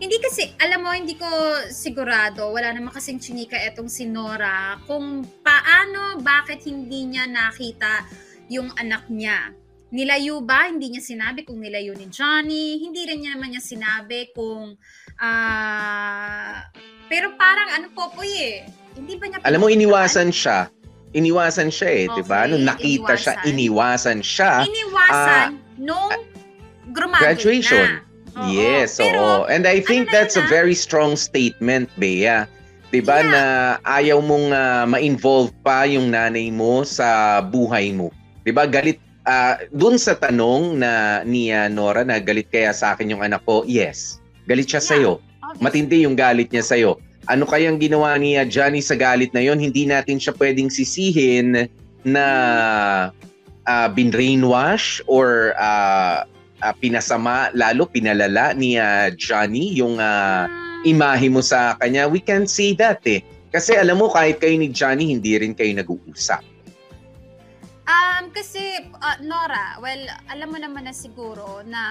[0.01, 1.29] hindi kasi, alam mo, hindi ko
[1.69, 8.09] sigurado, wala naman kasing chinika etong si Nora, kung paano, bakit hindi niya nakita
[8.49, 9.53] yung anak niya.
[9.91, 10.71] Nilayo ba?
[10.71, 12.79] Hindi niya sinabi kung nilayo ni Johnny.
[12.79, 14.79] Hindi rin niya naman niya sinabi kung,
[15.19, 16.65] ah,
[17.11, 18.65] pero parang ano po po eh.
[18.95, 20.71] Hindi ba niya Alam mo, iniwasan siya.
[21.11, 22.47] Iniwasan siya eh, di ba?
[22.47, 24.63] Okay, Nung nakita siya, iniwasan siya.
[24.63, 26.15] Iniwasan nung
[26.91, 27.89] graduate graduation.
[27.89, 28.09] na.
[28.31, 29.39] Oo, Yes, pero, oo.
[29.51, 30.55] And I think ano na that's a yun, ah?
[30.55, 32.47] very strong statement, Bea.
[32.91, 33.31] 'Di ba Yeah.
[33.31, 33.43] na
[33.87, 38.11] ayaw mong ah, ma-involve pa yung nanay mo sa buhay mo.
[38.43, 38.67] 'Di ba?
[38.67, 43.23] Galit ah, dun sa tanong na ni ah, Nora na galit kaya sa akin yung
[43.23, 43.63] anak ko.
[43.67, 44.19] Yes.
[44.47, 44.91] Galit siya Yeah.
[44.91, 45.13] sa iyo.
[45.59, 46.99] Matindi yung galit niya sa iyo.
[47.27, 49.59] Ano kayang ginawa ni Johnny sa galit na yon?
[49.59, 51.67] Hindi natin siya pwedeng sisihin
[52.03, 52.27] na
[53.71, 56.27] uh, binrainwash or ah,
[56.61, 60.01] ah, pinasama, lalo pinalala ni ah, Johnny yung
[60.81, 60.89] Hmm.
[60.89, 62.09] imahe mo sa kanya.
[62.09, 63.21] We can't say that eh.
[63.53, 66.41] Kasi alam mo, kahit kayo ni Johnny, hindi rin kayo nag-uusap.
[67.85, 71.83] Um, kasi, uh, Nora, well, alam mo naman na siguro na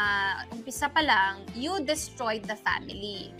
[0.55, 3.36] umpisa pa lang, you destroyed the family.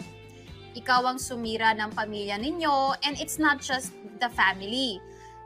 [0.76, 5.00] Ikaw ang sumira ng pamilya ninyo and it's not just the family.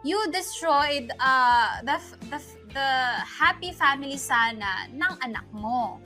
[0.03, 1.95] You destroyed uh, the,
[2.27, 2.39] the,
[2.73, 2.89] the
[3.23, 6.01] happy family sana ng anak mo.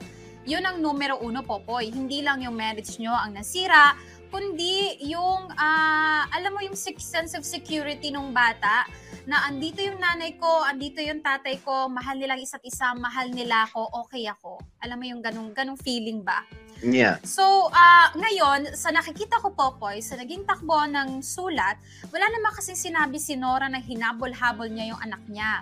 [0.48, 1.92] Yun ang numero uno, Popoy.
[1.92, 3.92] Hindi lang yung marriage nyo ang nasira,
[4.32, 8.88] kundi yung, ah, alam mo yung sense of security ng bata,
[9.28, 13.68] na andito yung nanay ko, andito yung tatay ko, mahal nilang isa't isa, mahal nila
[13.68, 14.56] ako, okay ako.
[14.80, 16.48] Alam mo yung ganung, ganung feeling ba?
[16.80, 17.20] Yeah.
[17.26, 21.76] So, ah ngayon, sa nakikita ko, Popoy, sa naging takbo ng sulat,
[22.08, 25.60] wala naman kasi sinabi si Nora na hinabol-habol niya yung anak niya.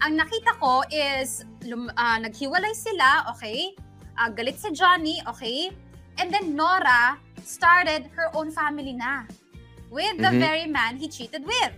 [0.00, 3.76] Ang nakita ko is, lum, ah, naghiwalay sila, okay?
[4.16, 5.68] Ah, galit si Johnny, okay?
[6.16, 9.28] And then Nora started her own family na
[9.92, 10.40] with the Mhm.
[10.40, 11.76] very man he cheated with.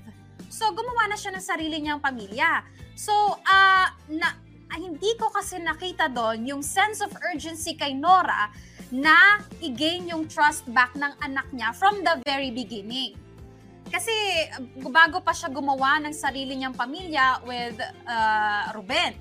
[0.53, 2.63] So, gumawa na siya ng sarili niyang pamilya.
[2.95, 3.11] So,
[3.43, 4.39] ah na,
[4.71, 8.53] ah, hindi ko kasi nakita doon yung sense of urgency kay Nora
[8.93, 13.17] na i-gain yung trust back ng anak niya from the very beginning.
[13.93, 17.77] Kasi uh, bago pa siya gumawa ng sarili niyang pamilya with
[18.09, 19.13] uh, Ruben.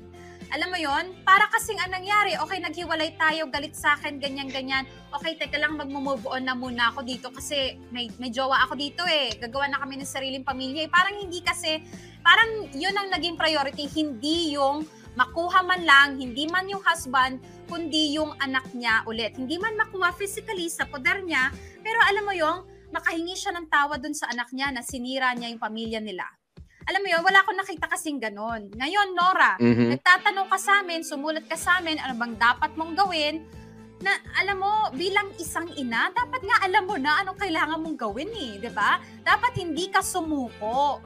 [0.51, 4.83] Alam mo yon para kasing anong nangyari, okay, naghiwalay tayo, galit sa akin, ganyan-ganyan.
[5.15, 8.99] Okay, teka lang, mag-move on na muna ako dito kasi may, may jowa ako dito
[9.07, 9.31] eh.
[9.39, 10.91] Gagawa na kami ng sariling pamilya eh.
[10.91, 11.79] Parang hindi kasi,
[12.19, 14.83] parang yun ang naging priority, hindi yung
[15.15, 17.39] makuha man lang, hindi man yung husband,
[17.71, 19.35] kundi yung anak niya ulit.
[19.39, 21.47] Hindi man makuha physically sa poder niya,
[21.79, 25.49] pero alam mo yung makahingi siya ng tawa dun sa anak niya na sinira niya
[25.49, 26.27] yung pamilya nila.
[26.89, 28.67] Alam mo yun, wala akong nakita kasing ganon.
[28.73, 29.95] Ngayon, Nora, Mhm.
[29.95, 33.45] nagtatanong ka sa amin, sumulat ka sa amin, ano bang dapat mong gawin,
[34.01, 38.33] na alam mo, bilang isang ina, dapat nga alam mo na anong kailangan mong gawin
[38.33, 38.97] eh, di ba?
[39.21, 41.05] Dapat hindi ka sumuko.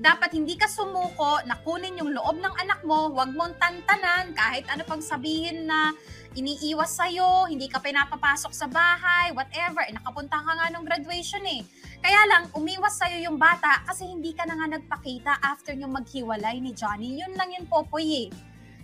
[0.00, 4.64] Dapat hindi ka sumuko na kunin yung loob ng anak mo, wag mong tantanan kahit
[4.72, 5.92] ano pang sabihin na
[6.32, 9.82] iniiwas sa'yo, hindi ka pinapapasok sa bahay, whatever.
[9.82, 11.66] Eh, nakapunta ka nga nung graduation eh.
[11.98, 16.56] Kaya lang, umiwas sa'yo yung bata kasi hindi ka na nga nagpakita after yung maghiwalay
[16.56, 17.18] ni Johnny.
[17.18, 18.28] Yun lang yun, Popoy eh.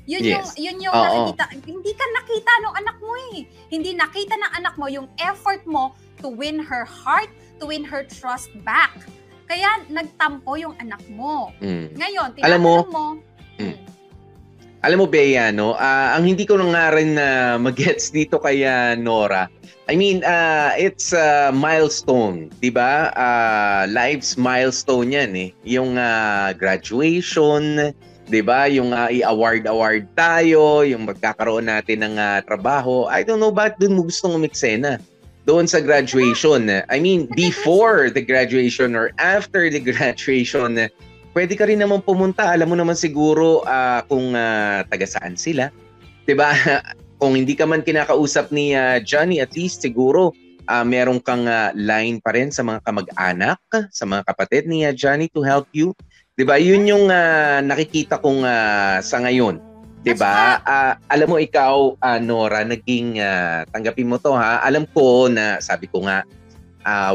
[0.06, 0.54] Yun Yes.
[0.54, 1.02] yung yun yung Oo.
[1.02, 1.44] nakikita.
[1.66, 3.36] Hindi ka nakita ng anak mo eh.
[3.66, 7.26] Hindi nakita ng anak mo yung effort mo to win her heart,
[7.58, 8.94] to win her trust back.
[9.46, 11.50] Kaya nagtampo yung anak mo.
[11.58, 11.94] Mm.
[11.94, 13.06] Ngayon, Alam mo- tinatanong mo,
[13.58, 13.76] Mm.
[14.86, 15.74] Alam mo, Bea, no?
[15.74, 19.50] ah, ang hindi ko na nga rin na magets dito kay ah, Nora,
[19.90, 23.10] I mean, ah, it's a milestone, di ba?
[23.18, 25.50] Ah, life's milestone yan eh.
[25.66, 27.90] Yung ah, graduation,
[28.30, 28.70] di ba?
[28.70, 33.10] Yung ah, i-award-award tayo, yung magkakaroon natin ng ah, trabaho.
[33.10, 35.02] I don't know ba't dun mo gustong umiksena
[35.50, 36.70] doon sa graduation.
[36.70, 40.86] I mean, before the graduation or after the graduation,
[41.36, 42.48] pwede ka rin naman pumunta.
[42.48, 45.68] Alam mo naman siguro ah, kung ah, taga saan sila.
[46.24, 46.56] 'Di ba?
[47.20, 50.32] kung hindi ka man kinakausap ni ah, Johnny, at least siguro
[50.64, 53.60] ah, meron kang ah, line pa rin sa mga kamag-anak,
[53.92, 55.92] sa mga kapatid ni ah, Johnny to help you.
[56.40, 56.56] 'Di ba?
[56.56, 59.60] Yun yung ah, nakikita kong ah, sa ngayon.
[60.00, 60.64] 'Di ba?
[60.64, 64.64] Ah, alam mo ikaw, ah, Nora, naging ah, tanggapin mo 'to ha.
[64.64, 66.24] Alam ko na sabi ko nga
[66.88, 67.12] ah,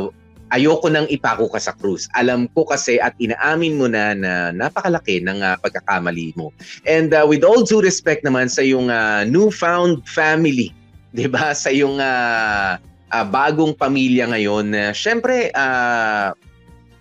[0.52, 2.12] ayoko nang ipako ka sa krus.
[2.14, 6.52] Alam ko kasi at inaamin mo na na napakalaki ng ah, pagkakamali mo.
[6.84, 10.76] And ah, with all due respect naman sa yung ah, newfound family,
[11.16, 11.56] 'di ba?
[11.56, 12.78] Sa yung ah,
[13.10, 16.36] ah, bagong pamilya ngayon, na syempre ah,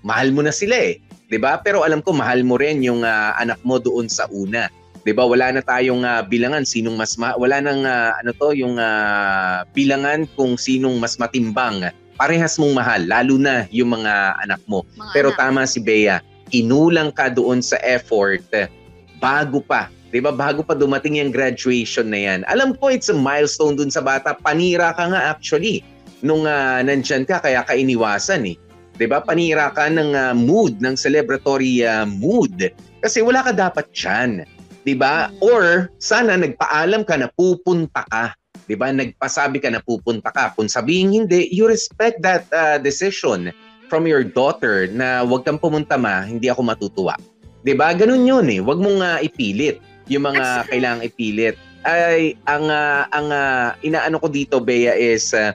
[0.06, 1.02] mahal mo na sila eh.
[1.30, 1.58] 'di ba?
[1.62, 4.70] Pero alam ko mahal mo rin yung ah, anak mo doon sa una.
[5.02, 5.26] 'Di ba?
[5.26, 9.66] Wala na tayong ah, bilangan sinong mas ma- wala nang ah, ano to yung ah,
[9.74, 11.90] bilangan kung sinong mas matimbang.
[12.20, 14.84] Parehas mong mahal lalo na yung mga anak mo.
[14.92, 15.40] mga Pero anak.
[15.40, 16.20] tama si Bea,
[16.52, 18.68] inulang ka doon sa effort eh,
[19.16, 19.88] bago pa.
[20.10, 20.34] 'Di ba?
[20.34, 22.40] Bago pa dumating yung graduation na yan.
[22.50, 24.36] Alam ko it's a milestone dun sa bata.
[24.36, 25.80] Panira ka nga actually
[26.20, 28.56] nung ah, nandyan ka kaya ka iniwasan eh.
[28.98, 29.22] 'Di ba?
[29.24, 32.68] Panira ka ng ah, mood, ng celebratory ah, mood.
[33.00, 34.44] Kasi wala ka dapat diyan.
[34.84, 35.30] 'Di ba?
[35.30, 35.40] Mm.
[35.40, 35.62] Or
[36.02, 38.34] sana nagpaalam ka na pupunta ka.
[38.70, 38.94] 'Di ba?
[38.94, 40.54] Nagpasabi ka na pupunta ka.
[40.54, 43.50] Kung sabihin hindi, you respect that ah, decision
[43.90, 47.18] from your daughter na wag kang pumunta ma, hindi ako matutuwa.
[47.66, 47.90] 'Di ba?
[47.90, 48.62] Ganun 'yun eh.
[48.62, 51.58] Wag mong ah, ipilit yung mga kailangang ipilit.
[51.82, 55.50] Ay ang ah, ang ah, inaano ko dito Bea is ah,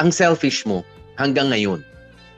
[0.00, 0.80] ang selfish mo
[1.20, 1.84] hanggang ngayon.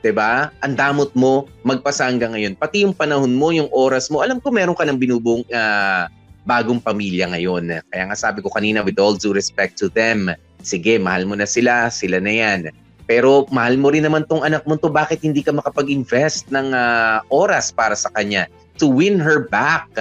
[0.03, 0.51] 'Di ba?
[0.67, 2.59] Ang damot mo magpasa hanggang ngayon.
[2.59, 4.19] Pati yung panahon mo, yung oras mo.
[4.19, 6.11] Alam ko meron ka ng binubuong ah,
[6.43, 7.83] bagong pamilya ngayon.
[7.89, 10.31] Kaya nga sabi ko kanina with all due respect to them,
[10.63, 12.61] sige, mahal mo na sila, sila na 'yan.
[13.03, 17.19] Pero mahal mo rin naman tong anak mo to, bakit hindi ka makapag-invest ng ah,
[17.27, 18.47] oras para sa kanya
[18.79, 19.91] to win her back?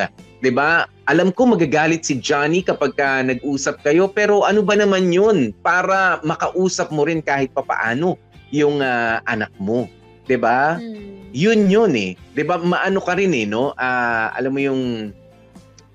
[0.43, 0.87] 'Di ba?
[1.11, 6.23] Alam ko magagalit si Johnny kapag ka nag-usap kayo, pero ano ba naman 'yun para
[6.23, 8.19] makausap mo rin kahit papaano
[8.55, 9.91] yung ah, anak mo,
[10.31, 10.79] 'di ba?
[10.79, 11.11] Mm.
[11.33, 12.13] Yun yun eh.
[12.39, 12.61] 'Di ba?
[12.61, 13.75] Maano ka rin eh, no?
[13.75, 15.11] Ah, alam mo yung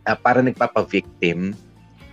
[0.08, 1.52] ah, para nagpapa-victim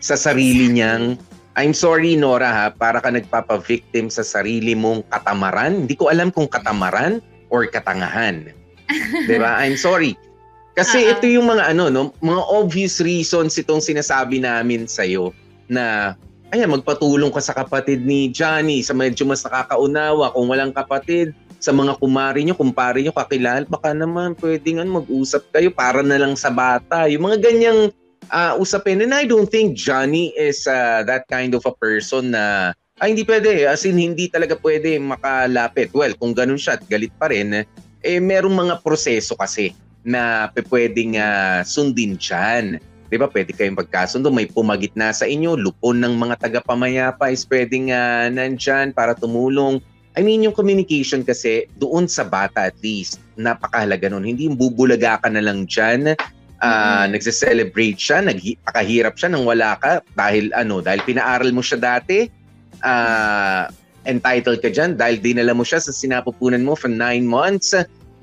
[0.03, 1.16] sa sarili niyang
[1.55, 5.86] I'm sorry Nora ha, para ka nagpapa-victim sa sarili mong katamaran.
[5.86, 8.51] Hindi ko alam kung katamaran or katangahan.
[9.30, 9.62] 'Di ba?
[9.62, 10.18] I'm sorry.
[10.74, 11.11] Kasi Oo.
[11.14, 15.07] ito yung mga ano no, mga obvious reasons itong sinasabi namin sa
[15.70, 16.18] na
[16.51, 21.30] ayan magpatulong ka sa kapatid ni Johnny sa medyo mas nakakaunawa kung walang kapatid
[21.64, 26.20] sa mga kumari nyo, kumpare nyo, kakilala, baka naman pwedeng ano, mag-usap kayo para na
[26.20, 27.08] lang sa bata.
[27.08, 27.88] Yung mga ganyang
[28.28, 29.00] ah, usapin.
[29.00, 33.24] And I don't think Johnny is ah, that kind of a person na ay hindi
[33.24, 33.64] pwede.
[33.64, 35.88] As in, hindi talaga pwede makalapit.
[35.96, 37.64] Well, kung ganun siya at galit pa rin,
[38.04, 39.72] eh merong mga proseso kasi
[40.04, 42.76] na pwedeng ah, sundin dyan.
[43.08, 43.24] Di ba?
[43.24, 44.28] Pwede kayong pagkasundo.
[44.28, 45.56] May pumagit na sa inyo.
[45.56, 49.80] Lupon ng mga taga-pamayapa is pwedeng ah, nandyan para tumulong.
[50.14, 54.22] I mean, yung communication kasi doon sa bata at least, napakahalaga nun.
[54.22, 56.14] Hindi yung bubulaga ka na lang dyan,
[56.62, 57.18] ah, Mhm.
[57.18, 62.30] nagse-celebrate siya, nagpakahirap siya nang wala ka dahil ano, dahil pinaaral mo siya dati,
[62.86, 63.66] ah,
[64.06, 67.74] entitled ka dyan dahil dinala mo siya sa sinapupunan mo for nine months.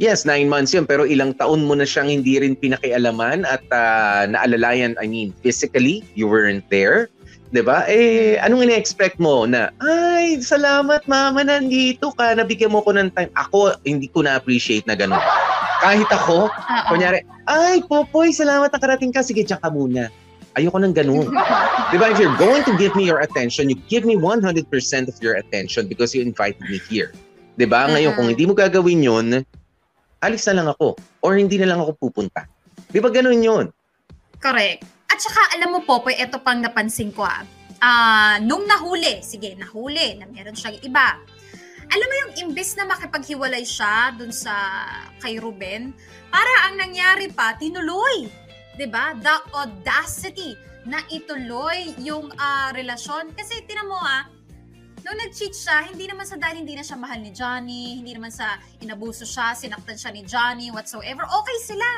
[0.01, 4.25] Yes, nine months yun, pero ilang taon mo na siyang hindi rin pinakialaman at ah,
[4.25, 7.11] naalalayan, I mean, physically, you weren't there.
[7.51, 7.83] 'Di ba?
[7.85, 13.31] Eh anong ine-expect mo na ay salamat mama nandito ka nabigyan mo ko ng time.
[13.35, 15.19] Ako hindi ko na appreciate na ganun.
[15.81, 16.87] Kahit ako, Oo.
[16.93, 19.25] kunyari, ay Popoy, salamat nakarating ka.
[19.25, 20.13] Sige, diyan ka muna.
[20.53, 21.25] Ayoko nang ganun.
[21.91, 22.11] 'Di ba?
[22.11, 24.67] If you're going to give me your attention, you give me 100%
[25.09, 27.11] of your attention because you invited me here.
[27.57, 27.87] 'Di ba?
[27.89, 28.17] Ngayon Mhm.
[28.19, 29.27] kung hindi mo gagawin 'yon,
[30.21, 30.95] alis na lang ako
[31.25, 32.45] or hindi na lang ako pupunta.
[32.93, 33.65] 'Di ba ganun 'yon?
[34.37, 34.85] Correct.
[35.21, 37.45] Saka, alam mo, Popoy, ito pang napansin ko ah.
[37.77, 41.13] Ah, nung nahuli, sige, nahuli, na meron siyang iba.
[41.93, 44.81] Alam mo yung imbes na makipaghiwalay siya dun sa
[45.21, 45.93] kay Ruben,
[46.33, 48.33] para ang nangyari pa, tinuloy.
[48.73, 49.13] 'Di ba?
[49.13, 50.57] The audacity
[50.89, 53.37] na ituloy yung ah, relasyon.
[53.37, 54.25] Kasi tinan mo ah,
[55.01, 58.29] nung nag-cheat siya, hindi naman sa dahil hindi na siya mahal ni Johnny, hindi naman
[58.29, 61.25] sa inabuso siya, sinaktan siya ni Johnny, whatsoever.
[61.25, 61.89] Okay sila.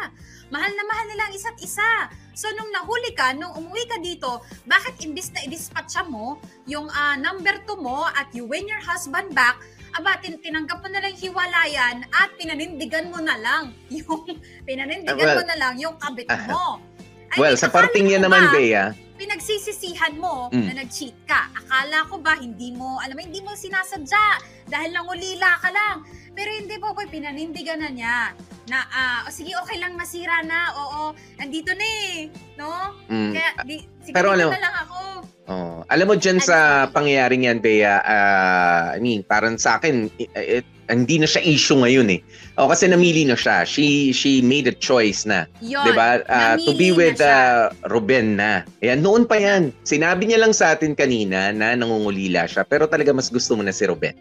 [0.51, 2.11] Mahal na mahal nila ang isa't isa.
[2.33, 7.19] So, nung nahuli ka, nung umuwi ka dito, bakit imbis na i-dispatcha mo yung ah,
[7.19, 9.59] number 2 mo at you win your husband back,
[9.93, 14.25] aba, tin- tinanggap mo na lang hiwalayan at pinanindigan mo na lang yung,
[14.67, 16.79] pinanindigan well, mo na lang yung kabit mo.
[17.35, 20.65] Well, mean, sa parting yan naman, ba, Bea, pinagsisisihan mo Mm.
[20.67, 21.47] na nag-cheat ka.
[21.53, 24.25] Akala ko ba hindi mo, alam mo, hindi mo sinasadya
[24.67, 26.03] dahil nangulila ka lang.
[26.33, 28.17] Pero hindi po, boy, pinanindigan na niya
[28.65, 31.01] na, ah, o sige, okay lang masira na, oo,
[31.37, 32.27] nandito na eh,
[32.57, 32.97] no?
[33.05, 34.99] mm, Kaya, di, sige, Pero alam- na lang ako.
[35.43, 40.72] Oh, alam mo dyan sa pangyayaring yan, Bea, ah, I mean, parang sa akin, it-
[40.91, 42.19] hindi na siya issue ngayon eh.
[42.59, 43.63] O kasi namili na siya.
[43.63, 45.83] She she made a choice na, Yun.
[45.87, 46.19] 'di ba?
[46.27, 48.67] Ah, to be na with ah, Ruben na.
[48.83, 49.71] Ayan, noon pa 'yan.
[49.87, 53.71] Sinabi niya lang sa atin kanina na nangungulila siya, pero talaga mas gusto mo na
[53.71, 54.13] si Ruben.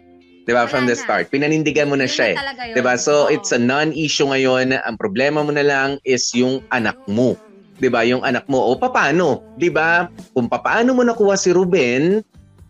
[0.43, 0.67] 'Di ba?
[0.67, 2.37] From the start, pinanindigan mo na siya eh.
[2.75, 2.99] 'Di ba?
[2.99, 4.75] So it's a non-issue ngayon.
[4.75, 7.35] Ang problema mo na lang is yung anak mo.
[7.79, 8.03] 'Di ba?
[8.03, 8.59] Yung anak mo.
[8.59, 9.43] O paano?
[9.55, 10.11] 'Di ba?
[10.35, 12.23] Kung paano mo nakuha si Ruben,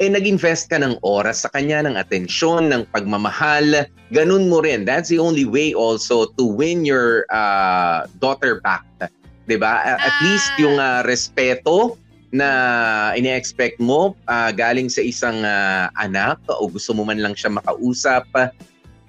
[0.03, 3.87] eh nag-invest ka ng oras sa kanya, ng atensyon, ng pagmamahal.
[4.11, 4.83] Ganun mo rin.
[4.83, 8.83] That's the only way also to win your uh, daughter back.
[9.47, 9.79] 'Di ba?
[9.83, 10.19] At Ah.
[10.23, 11.95] least yung uh, respeto
[12.33, 17.53] na ine-expect mo ah, galing sa isang ah, anak o gusto mo man lang siya
[17.53, 18.25] makausap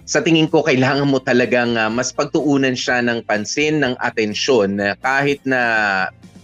[0.04, 5.40] sa tingin ko kailangan mo talagang ah, mas pagtuunan siya ng pansin, ng atensyon kahit
[5.48, 5.60] na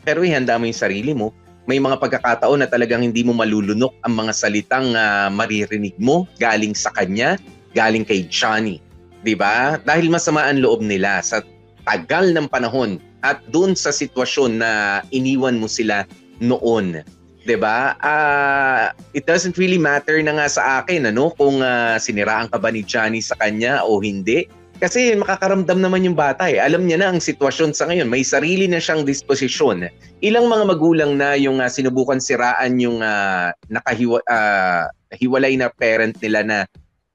[0.00, 1.36] pero ihanda mo yung sarili mo.
[1.70, 6.74] May mga pagkakataon na talagang hindi mo malulunok ang mga salitang ah, maririnig mo galing
[6.74, 7.38] sa kanya,
[7.78, 8.82] galing kay Johnny.
[9.22, 9.78] 'Di ba?
[9.78, 11.46] Dahil masama ang loob nila sa
[11.86, 14.70] tagal ng panahon at doon sa sitwasyon na
[15.14, 16.10] iniwan mo sila
[16.42, 17.06] noon.
[17.46, 17.94] 'Di ba?
[18.02, 22.74] Ah, it doesn't really matter na nga sa akin ano kung ah, siniraan ka ba
[22.74, 24.50] ni Johnny sa kanya o hindi.
[24.80, 26.56] Kasi makakaramdam naman yung bata eh.
[26.56, 28.08] Alam niya na ang sitwasyon sa ngayon.
[28.08, 29.84] May sarili na siyang disposisyon.
[30.24, 36.16] Ilang mga magulang na yung ah, sinubukan siraan yung ah, nakahiwa, ah, hiwalay na parent
[36.24, 36.58] nila na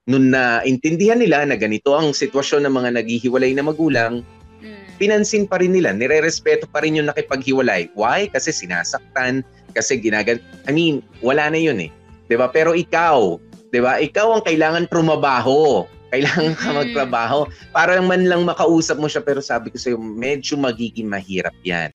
[0.06, 4.22] nun na intindihan nila na ganito ang sitwasyon ng mga naghihiwalay na magulang,
[4.56, 4.96] Mm.
[4.96, 7.92] pinansin pa rin nila, nire-respeto pa rin yung nakipaghiwalay.
[7.92, 8.24] Why?
[8.32, 9.44] Kasi sinasaktan,
[9.76, 10.40] kasi ginagan...
[10.64, 11.92] I mean, wala na yun eh.
[12.26, 13.38] 'Di ba Pero ikaw,
[13.70, 15.86] 'di ba ikaw ang kailangan trumabaho.
[16.14, 19.22] Kailangan ka magtrabaho para man lang makausap mo siya.
[19.24, 21.90] Pero sabi ko sa'yo, medyo magiging mahirap yan.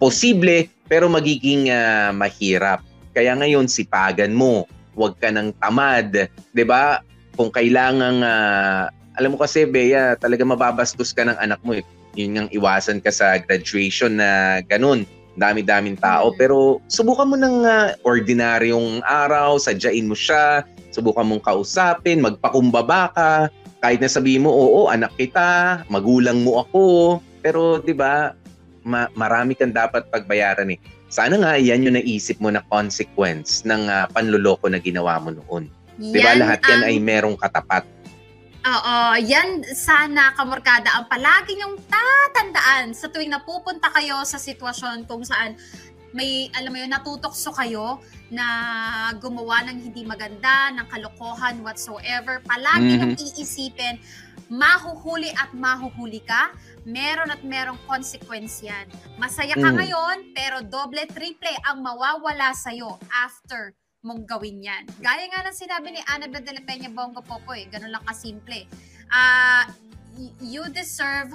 [0.00, 2.82] Posible, pero magiging ah, mahirap.
[3.12, 4.64] Kaya ngayon, sipagan mo.
[4.96, 6.28] Huwag ka ng tamad.
[6.52, 7.00] 'di ba
[7.32, 8.20] Kung kailangan
[9.16, 11.76] alam mo kasi, Bea, talaga mababastos ka ng anak mo.
[11.76, 11.84] Eh.
[12.16, 15.08] Yun ang iwasan ka sa graduation na ganun.
[15.32, 16.32] Dami-daming tao.
[16.36, 20.60] Pero subukan mo ng ah, ordinaryong araw, sadyain mo siya,
[20.92, 23.30] subukan mong kausapin, magpakumbaba ka.
[23.82, 26.84] Kahit na sabihin mo, oo, anak kita, magulang mo ako.
[27.42, 28.36] Pero, di ba,
[28.86, 30.78] ma- marami kang dapat pagbayaran eh.
[31.12, 35.66] Sana nga yan yung naisip mo na consequence ng ah, panluloko na ginawa mo noon.
[35.98, 36.38] Di ba?
[36.38, 37.84] Lahat yan ang- ay merong katapat.
[38.62, 45.26] Oo, yan sana kamorkada ang palagi niyong tatandaan sa tuwing napupunta kayo sa sitwasyon kung
[45.26, 45.58] saan
[46.12, 48.46] may, alam mo yun, natutokso kayo na
[49.20, 52.40] gumawa ng hindi maganda, ng kalokohan, whatsoever.
[52.44, 52.98] Palagi Mhm.
[53.00, 53.96] niyong iisipin,
[54.52, 56.52] mahuhuli at mahuhuli ka,
[56.84, 58.84] meron at merong consequence yan.
[59.16, 59.76] Masaya ka Mm.
[59.80, 64.84] ngayon, pero doble, triple ang mawawala sa'yo after mong gawin yan.
[64.98, 68.66] Gaya nga ng sinabi ni Annabel de la Peña Bongo Popoy, ganun lang kasimple.
[69.08, 69.70] Ah,
[70.18, 71.32] y- you deserve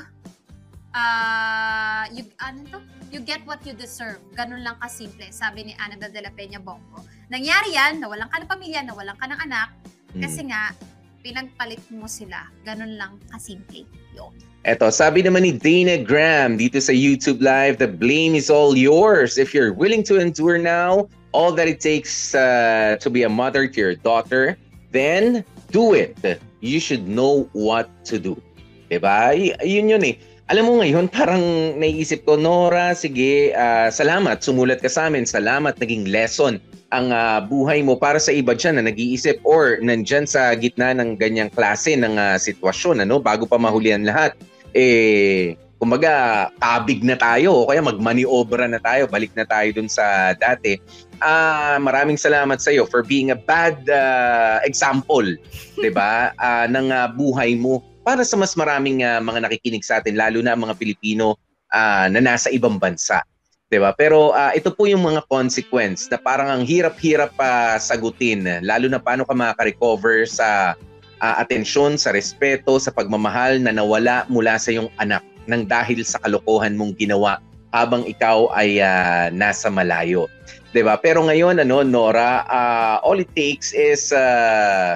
[0.98, 2.80] ah you ano to?
[3.08, 4.20] You get what you deserve.
[4.36, 7.06] Ganun lang kasimple, sabi ni Annabel de la Peña Bongo.
[7.32, 9.70] Nangyari yan, nawalan ka ng pamilya, nawalan ka ng anak,
[10.12, 10.22] Mm.
[10.24, 10.72] kasi nga,
[11.24, 12.48] pinagpalit mo sila.
[12.68, 13.88] Ganun lang kasimple.
[14.16, 14.32] Yun.
[14.68, 19.40] Eto, sabi naman ni Dana Graham dito sa YouTube Live, the blame is all yours.
[19.40, 23.68] If you're willing to endure now, all that it takes uh, to be a mother
[23.68, 24.60] to your daughter,
[24.92, 26.20] then do it.
[26.60, 28.36] You should know what to do.
[28.92, 29.36] Diba?
[29.36, 30.16] Y- yun yun eh.
[30.48, 31.44] Alam mo ngayon, parang
[31.76, 36.60] naiisip ko, Nora, sige, ah, salamat, sumulat ka sa amin, salamat, naging lesson
[36.96, 41.20] ang ah, buhay mo para sa iba dyan na nag-iisip or nandyan sa gitna ng
[41.20, 44.40] ganyang klase ng ah, sitwasyon, ano, bago pa mahuli ang lahat.
[44.72, 50.34] Eh, kumbaga, kabig na tayo o kaya magmaniobra na tayo, balik na tayo dun sa
[50.34, 50.80] dati.
[51.18, 55.26] Ah, maraming salamat sa iyo for being a bad ah, example,
[55.78, 56.34] 'di ba?
[56.38, 60.40] Ah, ng ah, buhay mo para sa mas maraming ah, mga nakikinig sa atin lalo
[60.40, 61.36] na ang mga Pilipino
[61.76, 63.20] ah, na nasa ibang bansa.
[63.68, 63.92] 'Di ba?
[63.92, 69.04] Pero ah, ito po yung mga consequence na parang ang hirap-hirap pa sagutin lalo na
[69.04, 70.72] paano ka makaka-recover sa
[71.20, 76.24] ah, atensyon, sa respeto, sa pagmamahal na nawala mula sa iyong anak nang dahil sa
[76.24, 77.44] kalokohan mong ginawa
[77.76, 80.32] habang ikaw ay ah, nasa malayo.
[80.72, 80.96] 'Di ba?
[80.96, 84.96] Pero ngayon ano Nora, ah, all it takes is ah,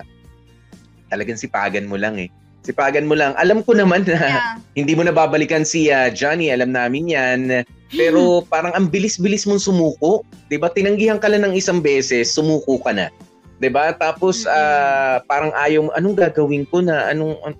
[1.12, 2.32] talagang sipagan mo lang eh.
[2.62, 3.34] Sipagan mo lang.
[3.42, 4.54] Alam ko naman na Yeah.
[4.80, 7.66] hindi mo na babalikan si ah, Johnny, alam namin 'yan.
[7.92, 10.70] Pero parang ang bilis-bilis mong sumuko, 'di ba?
[10.70, 13.10] Tinanggihan ka lang ng isang beses, sumuko ka na.
[13.58, 13.92] 'Di ba?
[13.98, 14.54] Tapos Mm-mm.
[14.54, 17.60] ah, parang ayaw, anong gagawin ko na anong an-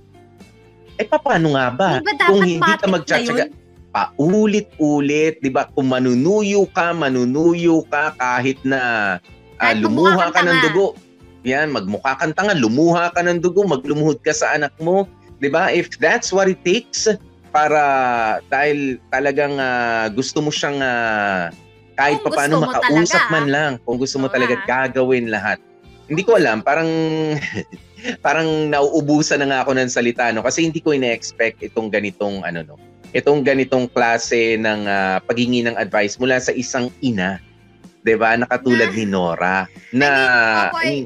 [1.02, 1.92] eh paano nga ba?
[1.98, 3.44] Di ba dapat Kung hindi ka magtsatsaga,
[3.92, 5.66] paulit-ulit, 'di ba?
[5.74, 9.18] Kung manunuyo ka, manunuyo ka kahit na
[9.58, 10.94] Kahit lumuha ka ng dugo.
[11.42, 15.10] Yan, magmukha kang tanga, lumuha ka ng dugo, maglumuhod ka sa anak mo,
[15.50, 15.74] ba?
[15.74, 17.10] If that's what it takes
[17.50, 17.82] para
[18.54, 21.50] dahil talagang ah, gusto mo siyang ah,
[21.98, 23.34] kahit Kung gusto mo makausap talaga.
[23.34, 24.66] man lang, kung gusto mo talaga ah.
[24.70, 25.58] gagawin lahat.
[26.06, 26.90] Hindi ko alam, parang
[28.26, 32.62] parang nauubusan na nga ako ng salita no kasi hindi ko ina-expect itong ganitong ano
[32.62, 32.76] no.
[33.12, 37.42] Itong ganitong klase ng ah, paghingi ng advice mula sa isang ina.
[38.02, 38.34] 'Di ba?
[38.40, 39.58] Nakatulad Na- ni Nora
[39.94, 40.10] na
[40.74, 41.06] I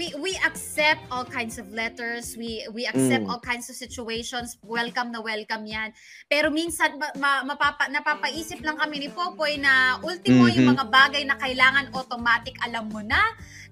[0.00, 3.28] we we accept all kinds of letters we we accept Mm.
[3.28, 5.92] all kinds of situations welcome na welcome yan
[6.24, 10.72] pero minsan ma, ma- mapapa, napapaisip lang kami ni Popoy na ultimo yung Mhm.
[10.72, 13.20] mga bagay na kailangan automatic alam mo na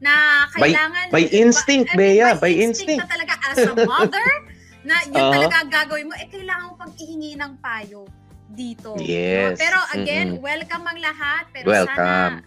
[0.05, 3.73] na By- kailangan by instinct, I mean, Bea, by by instinct na talaga as a
[3.89, 4.29] mother
[4.89, 5.33] na yun Oo.
[5.33, 8.05] talaga gagawin mo eh kailangan mo pang ihingi ng payo
[8.53, 9.01] dito no?
[9.01, 9.57] Yes.
[9.57, 10.45] pero again Mm-mm.
[10.45, 11.97] welcome ang lahat pero Welcome.
[11.97, 12.45] sana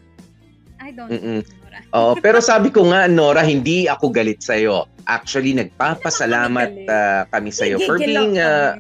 [0.82, 1.42] I don't Mm-mm.
[1.72, 1.80] Nora.
[1.96, 4.88] Oo, pero sabi ko nga, Nora, hindi ako galit sa'yo.
[5.08, 8.76] Actually, nagpapasalamat ah, kami sa'yo for being, ah,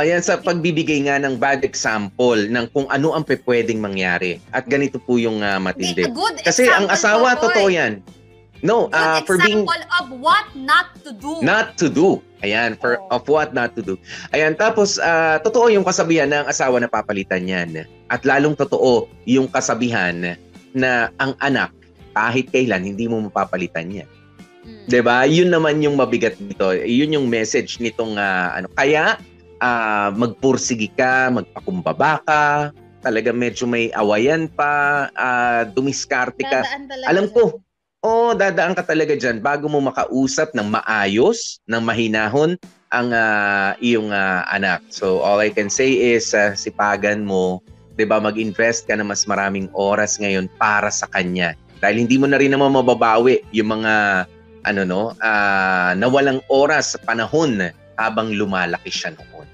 [0.00, 4.40] ayan, sa pagbibigay nga ng bad example ng kung ano ang pwedeng mangyari.
[4.56, 6.08] At ganito po yung ah, matindi.
[6.40, 8.00] Kasi ang asawa, totoo yan.
[8.62, 11.42] No, Good ah, for being example of what not to do.
[11.42, 12.22] not to do.
[12.46, 13.18] Ayan, for Oo.
[13.18, 13.98] of what not to do.
[14.30, 17.82] Ayan, tapos ah, totoo yung kasabihan na ang asawa na papalitan yan.
[18.06, 20.38] At lalong totoo yung kasabihan
[20.78, 21.74] na ang anak
[22.12, 24.08] kahit kailan hindi mo mapapalitan yan.
[24.62, 24.86] Mm.
[24.86, 25.26] 'Di ba?
[25.26, 26.70] Yun naman yung mabigat nito.
[26.72, 28.70] Yun yung message nitong ah, ano.
[28.78, 29.18] Kaya
[29.62, 32.44] ah, magpursigi ka, magpakumbaba ka,
[33.02, 36.62] talaga medyo may awayan pa, ah, dumiskarte ka.
[37.06, 37.58] Alam ko,
[38.02, 42.58] oh, dadaan ka talaga dyan bago mo makausap ng maayos, ng mahinahon
[42.90, 44.82] ang ah, iyong ah, anak.
[44.90, 47.62] So all I can say is ah, sipagan mo,
[47.96, 51.54] 'di ba, mag-invest ka ng mas maraming oras ngayon para sa kanya.
[51.82, 54.24] Dahil hindi mo na rin naman mababawi yung mga
[54.62, 57.58] ano no, ah, nawalang oras sa panahon
[57.98, 59.46] habang lumalaki siya noon.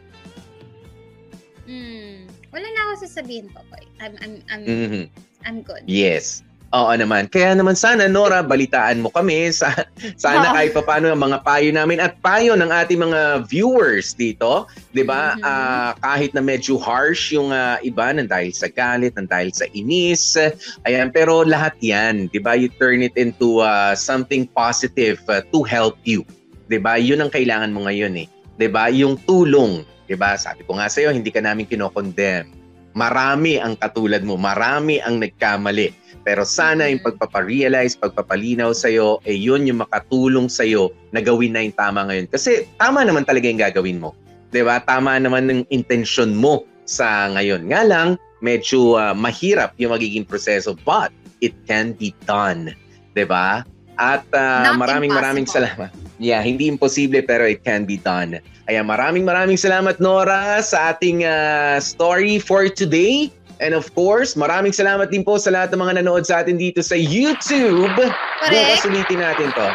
[1.65, 2.29] Mm.
[2.53, 3.85] Wala na ako sasabihin, Popoy.
[4.01, 5.05] I'm, I'm, I'm, Mhm.
[5.45, 5.85] I'm good.
[5.89, 6.45] Yes.
[6.69, 7.33] Oo naman.
[7.33, 9.49] Kaya naman sana, Nora, balitaan mo kami.
[9.49, 9.73] Sa,
[10.21, 14.69] sana kahit pa paano ang mga payo namin at payo ng ating mga viewers dito.
[14.93, 15.41] 'Di ba?
[15.41, 15.43] Mhm.
[15.49, 19.65] Ah, kahit na medyo harsh yung ah, iba nang dahil sa galit, nang dahil sa
[19.73, 20.37] inis.
[20.85, 22.29] Ayan, pero lahat yan.
[22.45, 22.53] ba?
[22.53, 26.21] You turn it into ah, something positive ah, to help you.
[26.85, 27.01] ba?
[27.01, 28.29] Yun ang kailangan mo ngayon eh.
[28.61, 28.93] 'Di ba?
[28.93, 29.89] Yung tulong.
[30.05, 30.37] 'Di ba?
[30.37, 32.58] Sabi ko nga sa iyo, hindi ka namin kinokondemn.
[32.99, 35.95] Marami ang katulad mo, marami ang nagkamali.
[36.27, 41.79] Pero sana yung pagpaparealize, pagpapalinaw sa'yo, eh yun yung makatulong sa'yo na gawin na yung
[41.79, 42.27] tama ngayon.
[42.27, 44.19] Kasi tama naman talaga yung gagawin mo.
[44.51, 44.83] ba?
[44.83, 47.71] Tama naman ng intention mo sa ngayon.
[47.71, 48.09] Nga lang,
[48.43, 52.75] medyo ah, mahirap yung magiging proseso but it can be done.
[53.15, 53.63] ba?
[53.95, 55.71] At ah, Not maraming maraming impossible.
[55.71, 55.91] salamat.
[56.19, 58.43] Yeah, hindi imposible pero it can be done.
[58.69, 63.33] Kaya maraming maraming salamat Nora sa ating ah, story for today.
[63.65, 66.85] And of course, maraming salamat din po sa lahat ng mga nanood sa atin dito
[66.85, 67.91] sa YouTube.
[67.97, 68.85] Bukas Correct.
[68.87, 69.69] ulitin natin to.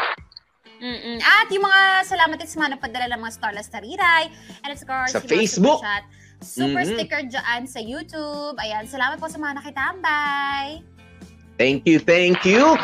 [0.78, 1.18] Mm-mm.
[1.20, 4.30] At yung mga salamat din sa mga napadala ng mga Starless Tariray.
[4.62, 5.82] And of course, Sa Facebook.
[5.82, 6.04] Super, chat,
[6.40, 6.92] super Mhm.
[6.94, 8.56] sticker dyan sa YouTube.
[8.62, 10.84] Ayan, salamat po sa mga nakitambay.
[11.58, 12.78] Thank you, thank you.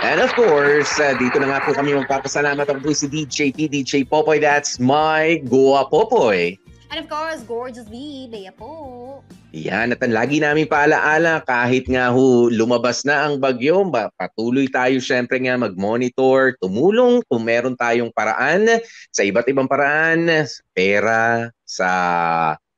[0.00, 3.68] And of course, uh, dito na nga po kami magpapasalamat ako po si DJ P,
[3.68, 4.40] DJ Popoy.
[4.40, 6.56] That's my Goa Popoy.
[6.90, 9.22] And of course, gorgeous V, Bea po.
[9.54, 14.66] Yan, at ang lagi namin paalaala, kahit nga ho lumabas na ang bagyo, ba, patuloy
[14.66, 18.82] tayo syempre nga mag-monitor, tumulong kung meron tayong paraan
[19.14, 21.88] sa iba't ibang paraan, pera, sa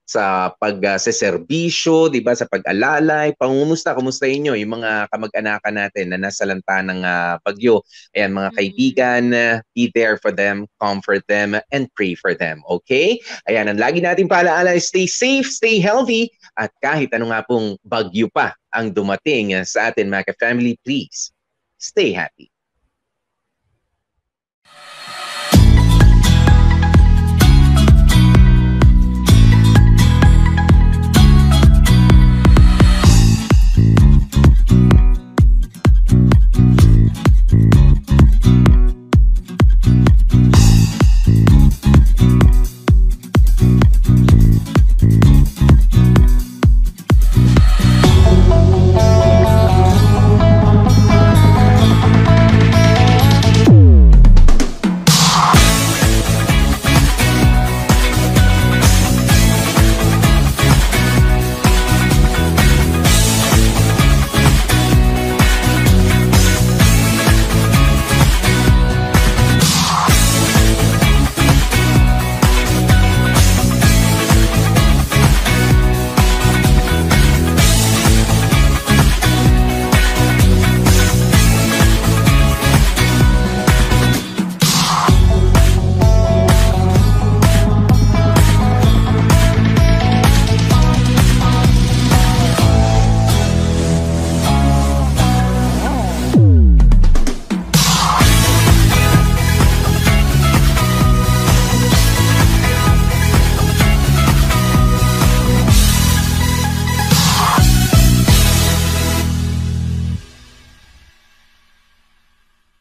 [0.07, 5.75] sa pag uh, sa serbisyo, 'di ba, sa pag-alalay, pangumusta, kumusta inyo yung mga kamag-anakan
[5.81, 7.81] natin na nasa lanta ng uh, bagyo.
[8.13, 8.57] Ayan mga Mm.
[8.61, 12.61] kaibigan, uh, be there for them, comfort them and pray for them.
[12.69, 13.17] Okay?
[13.49, 16.29] Ayan, ang lagi natin paalaala, stay safe, stay healthy
[16.61, 21.33] at kahit ano nga pong bagyo pa ang dumating uh, sa atin mga ka-family, please
[21.81, 22.52] stay happy.